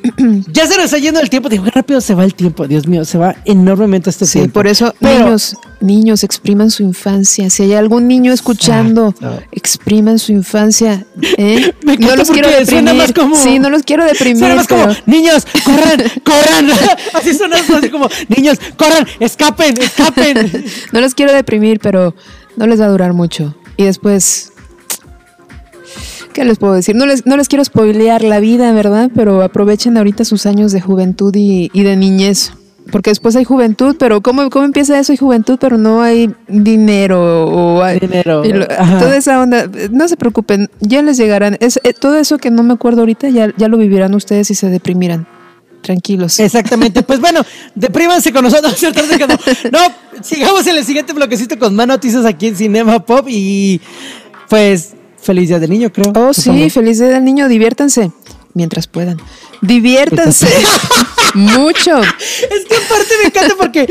[0.53, 2.87] Ya se nos está yendo el tiempo, digo, qué rápido se va el tiempo, Dios
[2.87, 4.53] mío, se va enormemente este Sí, tiempo.
[4.53, 7.49] por eso, Pero- niños, niños, expriman su infancia.
[7.49, 9.43] Si hay algún niño escuchando, Exacto.
[9.51, 11.05] expriman su infancia.
[11.37, 11.73] ¿eh?
[11.83, 12.59] Me no los quiero suena
[12.93, 12.95] deprimir.
[12.95, 14.39] más como- Sí, no los quiero deprimir.
[14.39, 16.69] Suena más como, niños, corran, corran.
[17.13, 20.65] Así suena así como, niños, corran, escapen, escapen.
[20.91, 22.15] No los quiero deprimir, pero
[22.55, 23.55] no les va a durar mucho.
[23.77, 24.48] Y después,
[26.39, 26.95] ¿qué les puedo decir?
[26.95, 29.11] No les, no les quiero spoilear la vida, ¿verdad?
[29.13, 32.53] Pero aprovechen ahorita sus años de juventud y, y de niñez.
[32.93, 35.11] Porque después hay juventud, pero ¿cómo, ¿cómo empieza eso?
[35.11, 39.69] Hay juventud, pero no hay dinero o hay Dinero, lo- toda esa onda.
[39.91, 41.57] No se preocupen, ya les llegarán.
[41.59, 44.55] Es, eh, todo eso que no me acuerdo ahorita, ya, ya lo vivirán ustedes y
[44.55, 45.27] se deprimirán.
[45.81, 46.39] Tranquilos.
[46.39, 47.41] Exactamente, pues bueno,
[47.75, 48.81] deprímanse con nosotros.
[49.71, 49.79] no,
[50.23, 53.81] sigamos en el siguiente bloquecito con más noticias aquí en Cinema Pop y
[54.49, 56.11] pues feliz día del niño, creo.
[56.15, 58.11] Oh, sí, feliz día del niño, diviértanse
[58.53, 59.17] mientras puedan.
[59.61, 60.47] Diviértanse
[61.33, 61.99] mucho.
[62.01, 63.87] Es que aparte me encanta porque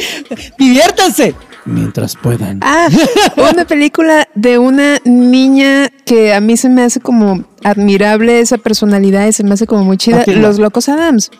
[0.58, 2.60] diviértanse mientras puedan.
[2.62, 2.88] Ah,
[3.36, 9.26] una película de una niña que a mí se me hace como admirable esa personalidad
[9.26, 10.24] y se me hace como muy chida.
[10.26, 10.64] Los no.
[10.64, 11.30] Locos Adams.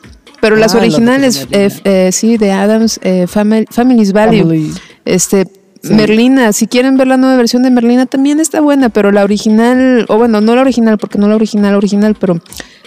[0.40, 4.42] Pero las Ah, originales, eh, eh, sí, de Adams, eh, Family, Family's Value.
[4.42, 4.72] Family.
[5.04, 5.46] Este,
[5.82, 10.06] Merlina, si quieren ver la nueva versión de Merlina también está buena, pero la original,
[10.08, 12.40] o bueno, no la original, porque no la original, original, pero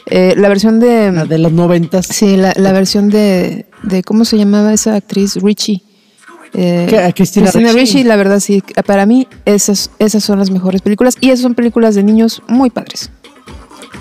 [0.08, 1.12] eh, la versión de...
[1.12, 2.08] La de los noventas.
[2.08, 5.36] Sí, la, la versión de, de, ¿cómo se llamaba esa actriz?
[5.36, 5.84] Richie.
[6.54, 7.00] Eh, ¿Qué?
[7.00, 7.50] ¿A Cristina?
[7.52, 11.56] Ricci, la verdad sí, para mí esas, esas son las mejores películas y esas son
[11.56, 13.10] películas de niños muy padres.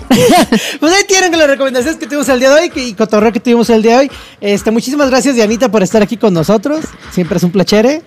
[0.79, 3.69] Pues ahí tienen las recomendaciones que tuvimos el día de hoy y cotorreo que tuvimos
[3.69, 4.11] el día de hoy.
[4.41, 6.85] Este, muchísimas gracias, Dianita, por estar aquí con nosotros.
[7.11, 8.01] Siempre es un placer.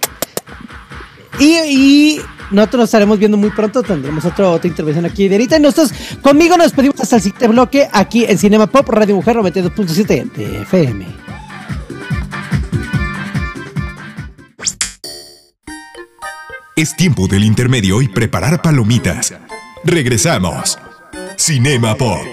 [1.40, 2.20] Y,
[2.50, 3.82] nosotros nos estaremos viendo muy pronto.
[3.82, 5.56] Tendremos otro- otra intervención aquí, Dianita.
[5.56, 5.92] Y nosotros,
[6.22, 10.62] conmigo nos despedimos hasta el siguiente bloque aquí en Cinema Pop, Radio Mujer 92.7 de
[10.62, 11.06] FM.
[16.76, 19.32] Es tiempo del intermedio y preparar palomitas.
[19.84, 20.78] Regresamos.
[21.36, 22.26] Cinema Pop.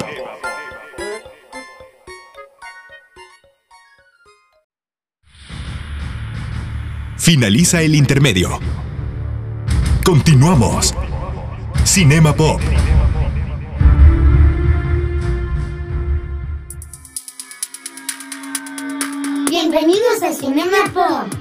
[7.17, 8.59] Finaliza el intermedio.
[10.05, 10.95] Continuamos.
[11.83, 12.59] Cinema Pop.
[19.49, 21.40] Bienvenidos a Cinema Pop.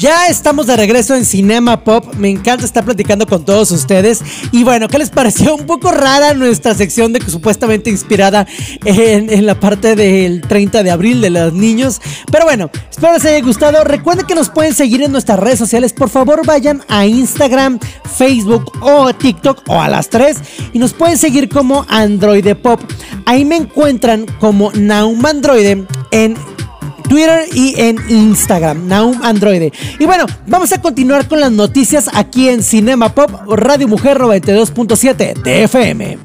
[0.00, 2.14] Ya estamos de regreso en Cinema Pop.
[2.14, 4.22] Me encanta estar platicando con todos ustedes.
[4.50, 5.54] Y bueno, ¿qué les pareció?
[5.54, 8.46] Un poco rara nuestra sección de supuestamente inspirada
[8.86, 12.00] en, la parte del 30 de abril de los niños.
[12.32, 13.84] Pero bueno, espero les haya gustado.
[13.84, 15.92] Recuerden que nos pueden seguir en nuestras redes sociales.
[15.92, 17.78] Por favor, vayan a Instagram,
[18.16, 20.38] Facebook o TikTok o a las tres.
[20.72, 22.80] Y nos pueden seguir como Android Pop.
[23.26, 26.38] Ahí me encuentran como Naum Android en
[27.10, 29.72] Twitter y en Instagram, Naum Android.
[29.98, 35.42] Y bueno, vamos a continuar con las noticias aquí en Cinema Pop, Radio Mujer 92.7
[35.42, 36.18] TFM.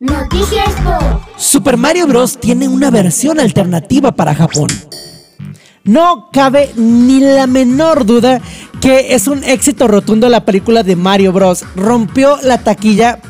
[0.00, 1.22] Noticias Pop.
[1.36, 2.36] Super Mario Bros.
[2.40, 4.66] tiene una versión alternativa para Japón.
[5.84, 8.40] No cabe ni la menor duda
[8.80, 11.64] que es un éxito rotundo la película de Mario Bros.
[11.76, 13.20] Rompió la taquilla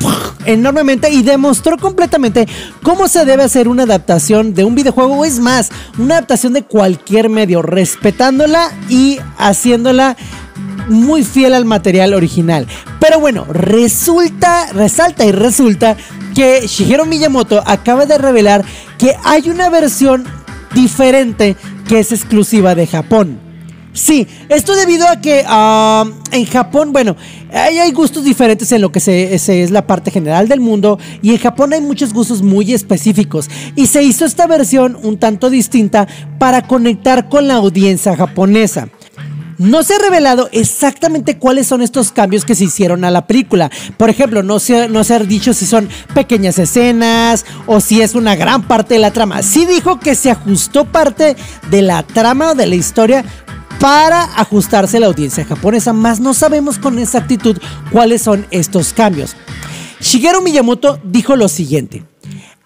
[0.47, 2.47] enormemente y demostró completamente
[2.83, 6.63] cómo se debe hacer una adaptación de un videojuego o es más, una adaptación de
[6.63, 10.17] cualquier medio, respetándola y haciéndola
[10.89, 12.67] muy fiel al material original.
[13.01, 15.97] Pero bueno, resulta, resalta y resulta
[16.35, 18.65] que Shigeru Miyamoto acaba de revelar
[18.99, 20.25] que hay una versión
[20.75, 21.57] diferente
[21.89, 23.44] que es exclusiva de Japón.
[23.95, 25.45] Sí, esto debido a que
[26.33, 27.17] en Japón, bueno,
[27.53, 31.31] hay, hay, gustos diferentes en lo que se, es la parte general del mundo y
[31.31, 36.09] en Japón hay muchos gustos muy específicos y se hizo esta versión un tanto distinta
[36.41, 38.89] para conectar con la audiencia japonesa.
[39.59, 43.71] No se ha revelado exactamente cuáles son estos cambios que se hicieron a la película.
[43.97, 48.17] Por ejemplo, no se, no se ha dicho si son pequeñas escenas o si es
[48.17, 49.45] una gran parte de la trama.
[49.45, 51.37] Sí dijo que se ajustó parte
[51.71, 53.25] de la trama o de la historia
[53.81, 57.59] para ajustarse a la audiencia japonesa, más no sabemos con exactitud
[57.91, 59.37] cuáles son estos cambios.
[60.01, 62.05] Shigeru Miyamoto dijo lo siguiente.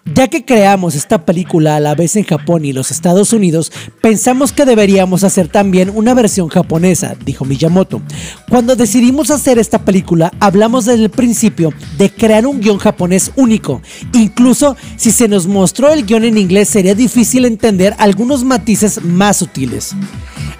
[0.05, 3.71] Ya que creamos esta película a la vez en Japón y los Estados Unidos,
[4.01, 8.01] pensamos que deberíamos hacer también una versión japonesa, dijo Miyamoto.
[8.49, 13.81] Cuando decidimos hacer esta película, hablamos desde el principio de crear un guion japonés único.
[14.13, 19.37] Incluso si se nos mostró el guion en inglés, sería difícil entender algunos matices más
[19.37, 19.95] sutiles.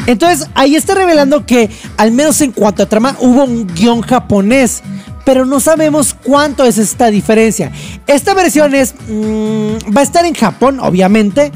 [0.06, 4.82] Entonces, ahí está revelando que, al menos en cuanto a trama, hubo un guion japonés
[5.30, 7.72] pero no sabemos cuánto es esta diferencia.
[8.08, 11.52] Esta versión es, mmm, va a estar en Japón, obviamente,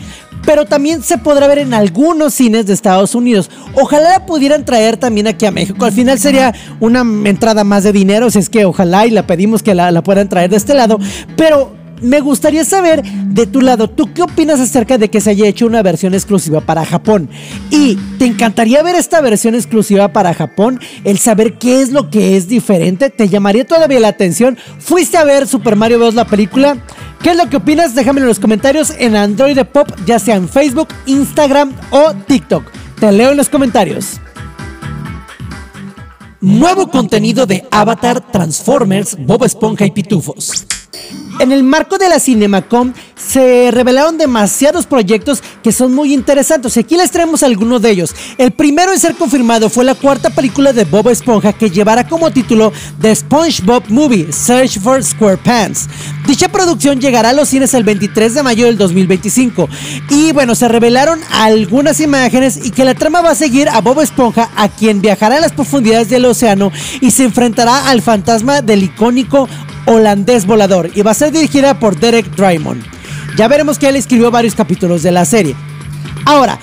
[0.45, 3.49] pero también se podrá ver en algunos cines de Estados Unidos.
[3.73, 5.85] Ojalá la pudieran traer también aquí a México.
[5.85, 9.63] Al final sería una entrada más de dinero, si es que ojalá y la pedimos
[9.63, 10.99] que la, la puedan traer de este lado,
[11.35, 11.73] pero
[12.03, 15.65] me gustaría saber de tu lado, ¿tú qué opinas acerca de que se haya hecho
[15.65, 17.29] una versión exclusiva para Japón?
[17.71, 22.37] Y te encantaría ver esta versión exclusiva para Japón, el saber qué es lo que
[22.37, 24.57] es diferente, ¿te llamaría todavía la atención?
[24.79, 26.13] ¿Fuiste a ver Super Mario Bros.
[26.13, 26.77] la película?
[27.21, 27.95] ¿Qué es lo que opinas?
[27.95, 32.69] Déjamelo en los comentarios en Android Pop, ya sea en Facebook, Instagram o TikTok.
[32.99, 34.19] Te leo en los comentarios.
[36.41, 40.67] Nuevo contenido de Avatar, Transformers, Bob Esponja y Pitufos.
[41.39, 46.77] En el marco de la Cinemacom se revelaron demasiados proyectos que son muy interesantes.
[46.77, 48.15] Aquí les traemos algunos de ellos.
[48.37, 52.31] El primero en ser confirmado fue la cuarta película de Bob Esponja que llevará como
[52.31, 52.71] título
[53.01, 55.89] The SpongeBob Movie Search for SquarePants.
[56.27, 59.67] Dicha producción llegará a los cines el 23 de mayo del 2025.
[60.09, 64.01] Y bueno, se revelaron algunas imágenes y que la trama va a seguir a Bob
[64.01, 66.71] Esponja, a quien viajará a las profundidades del océano
[67.01, 69.49] y se enfrentará al fantasma del icónico
[69.85, 72.83] holandés volador y va a ser dirigida por Derek Drymon.
[73.37, 75.55] Ya veremos que él escribió varios capítulos de la serie.
[76.25, 76.59] Ahora,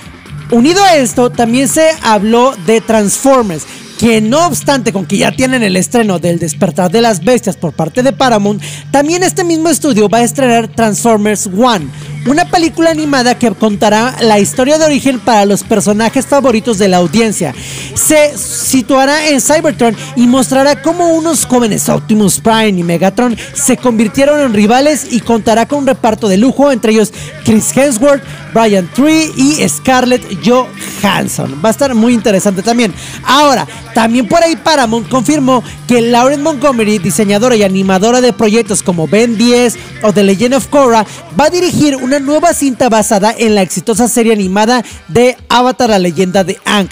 [0.50, 3.66] unido a esto, también se habló de Transformers,
[3.98, 7.72] que no obstante con que ya tienen el estreno del Despertar de las Bestias por
[7.72, 11.86] parte de Paramount, también este mismo estudio va a estrenar Transformers One,
[12.26, 16.98] una película animada que contará la historia de origen para los personajes favoritos de la
[16.98, 17.54] audiencia.
[17.94, 24.40] Se situará en Cybertron y mostrará cómo unos jóvenes Optimus Prime y Megatron se convirtieron
[24.40, 27.12] en rivales y contará con un reparto de lujo, entre ellos
[27.44, 31.60] Chris Hemsworth, Brian Tree y Scarlett Johansson.
[31.64, 32.92] Va a estar muy interesante también.
[33.24, 39.08] Ahora, también por ahí Paramount confirmó que Lauren Montgomery, diseñadora y animadora de proyectos como
[39.08, 41.04] Ben 10 o The Legend of Korra,
[41.38, 45.98] va a dirigir una nueva cinta basada en la exitosa serie animada de Avatar, la
[45.98, 46.88] leyenda de Aang.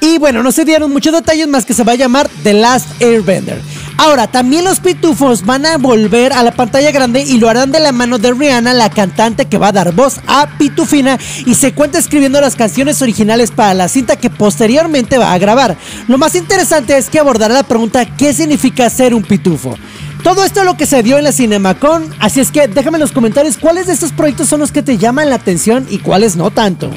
[0.00, 3.02] Y bueno, no se dieron muchos detalles más que se va a llamar The Last
[3.02, 3.60] Airbender.
[4.02, 7.80] Ahora, también los pitufos van a volver a la pantalla grande y lo harán de
[7.80, 11.74] la mano de Rihanna, la cantante que va a dar voz a Pitufina y se
[11.74, 15.76] cuenta escribiendo las canciones originales para la cinta que posteriormente va a grabar.
[16.08, 19.76] Lo más interesante es que abordará la pregunta ¿qué significa ser un pitufo?
[20.24, 23.02] Todo esto es lo que se dio en la Cinemacon, así es que déjame en
[23.02, 26.36] los comentarios cuáles de estos proyectos son los que te llaman la atención y cuáles
[26.36, 26.90] no tanto.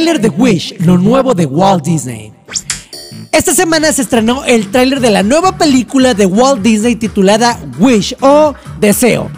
[0.00, 2.32] Tráiler de Wish, lo nuevo de Walt Disney.
[3.32, 8.16] Esta semana se estrenó el tráiler de la nueva película de Walt Disney titulada Wish
[8.22, 9.30] o Deseo.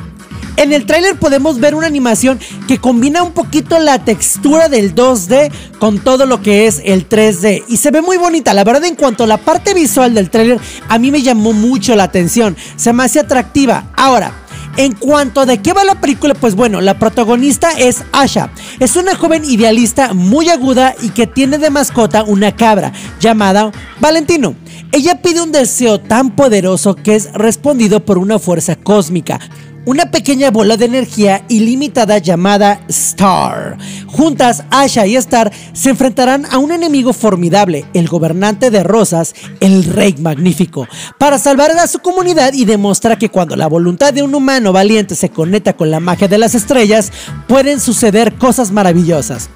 [0.57, 2.39] En el tráiler podemos ver una animación
[2.69, 5.51] que combina un poquito la textura del 2D
[5.81, 8.55] con todo lo que es el 3D y se ve muy bonita.
[8.55, 11.97] La verdad en cuanto a la parte visual del tráiler a mí me llamó mucho
[11.97, 13.91] la atención, se me hace atractiva.
[13.97, 14.42] Ahora,
[14.77, 18.51] en cuanto a de qué va la película, pues bueno, la protagonista es Asha.
[18.81, 24.55] Es una joven idealista muy aguda y que tiene de mascota una cabra llamada Valentino.
[24.93, 29.41] Ella pide un deseo tan poderoso que es respondido por una fuerza cósmica
[29.85, 33.79] una pequeña bola de energía ilimitada llamada Star.
[34.07, 39.85] Juntas, Asha y Star se enfrentarán a un enemigo formidable, el gobernante de Rosas, el
[39.85, 40.87] Rey Magnífico,
[41.19, 45.15] para salvar a su comunidad y demostrar que cuando la voluntad de un humano valiente
[45.15, 47.11] se conecta con la magia de las estrellas,
[47.49, 49.51] pueden suceder cosas maravillosas.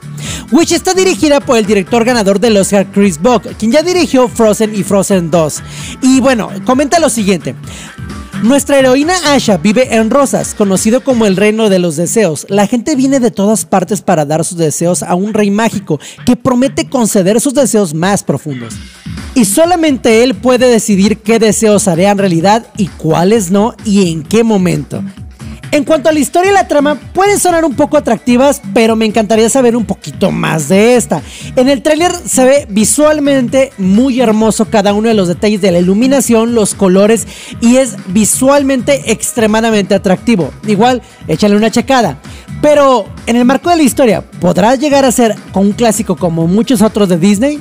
[0.51, 4.75] Wish está dirigida por el director ganador del Oscar Chris Buck, quien ya dirigió Frozen
[4.75, 5.63] y Frozen 2.
[6.03, 7.55] Y bueno, comenta lo siguiente.
[8.43, 12.47] Nuestra heroína Asha vive en Rosas, conocido como el reino de los deseos.
[12.49, 16.37] La gente viene de todas partes para dar sus deseos a un rey mágico que
[16.37, 18.75] promete conceder sus deseos más profundos.
[19.35, 24.45] Y solamente él puede decidir qué deseos harían realidad y cuáles no y en qué
[24.45, 25.03] momento.
[25.73, 29.05] En cuanto a la historia y la trama, pueden sonar un poco atractivas, pero me
[29.05, 31.23] encantaría saber un poquito más de esta.
[31.57, 35.79] En el tráiler se ve visualmente muy hermoso cada uno de los detalles de la
[35.79, 37.27] iluminación, los colores
[37.61, 40.51] y es visualmente extremadamente atractivo.
[40.67, 42.19] Igual, échale una checada.
[42.63, 46.81] Pero en el marco de la historia, ¿podrá llegar a ser un clásico como muchos
[46.81, 47.61] otros de Disney?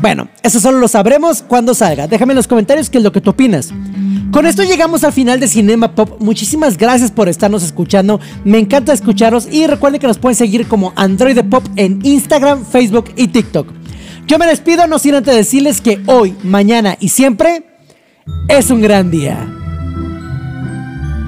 [0.00, 2.08] Bueno, eso solo lo sabremos cuando salga.
[2.08, 3.70] Déjame en los comentarios qué es lo que tú opinas.
[4.32, 6.16] Con esto llegamos al final de Cinema Pop.
[6.18, 8.18] Muchísimas gracias por estarnos escuchando.
[8.44, 13.12] Me encanta escucharos y recuerden que nos pueden seguir como Android Pop en Instagram, Facebook
[13.14, 13.68] y TikTok.
[14.26, 17.66] Yo me despido, no sin antes decirles que hoy, mañana y siempre
[18.48, 19.52] es un gran día.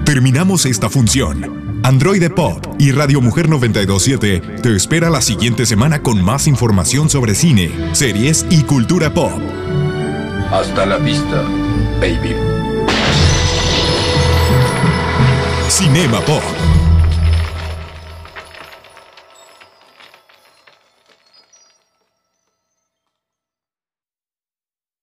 [0.07, 1.81] Terminamos esta función.
[1.83, 7.35] Android Pop y Radio Mujer 927 te espera la siguiente semana con más información sobre
[7.35, 9.33] cine, series y cultura pop.
[10.51, 11.43] Hasta la vista,
[12.01, 12.54] baby.
[15.85, 16.74] Cinema Pop.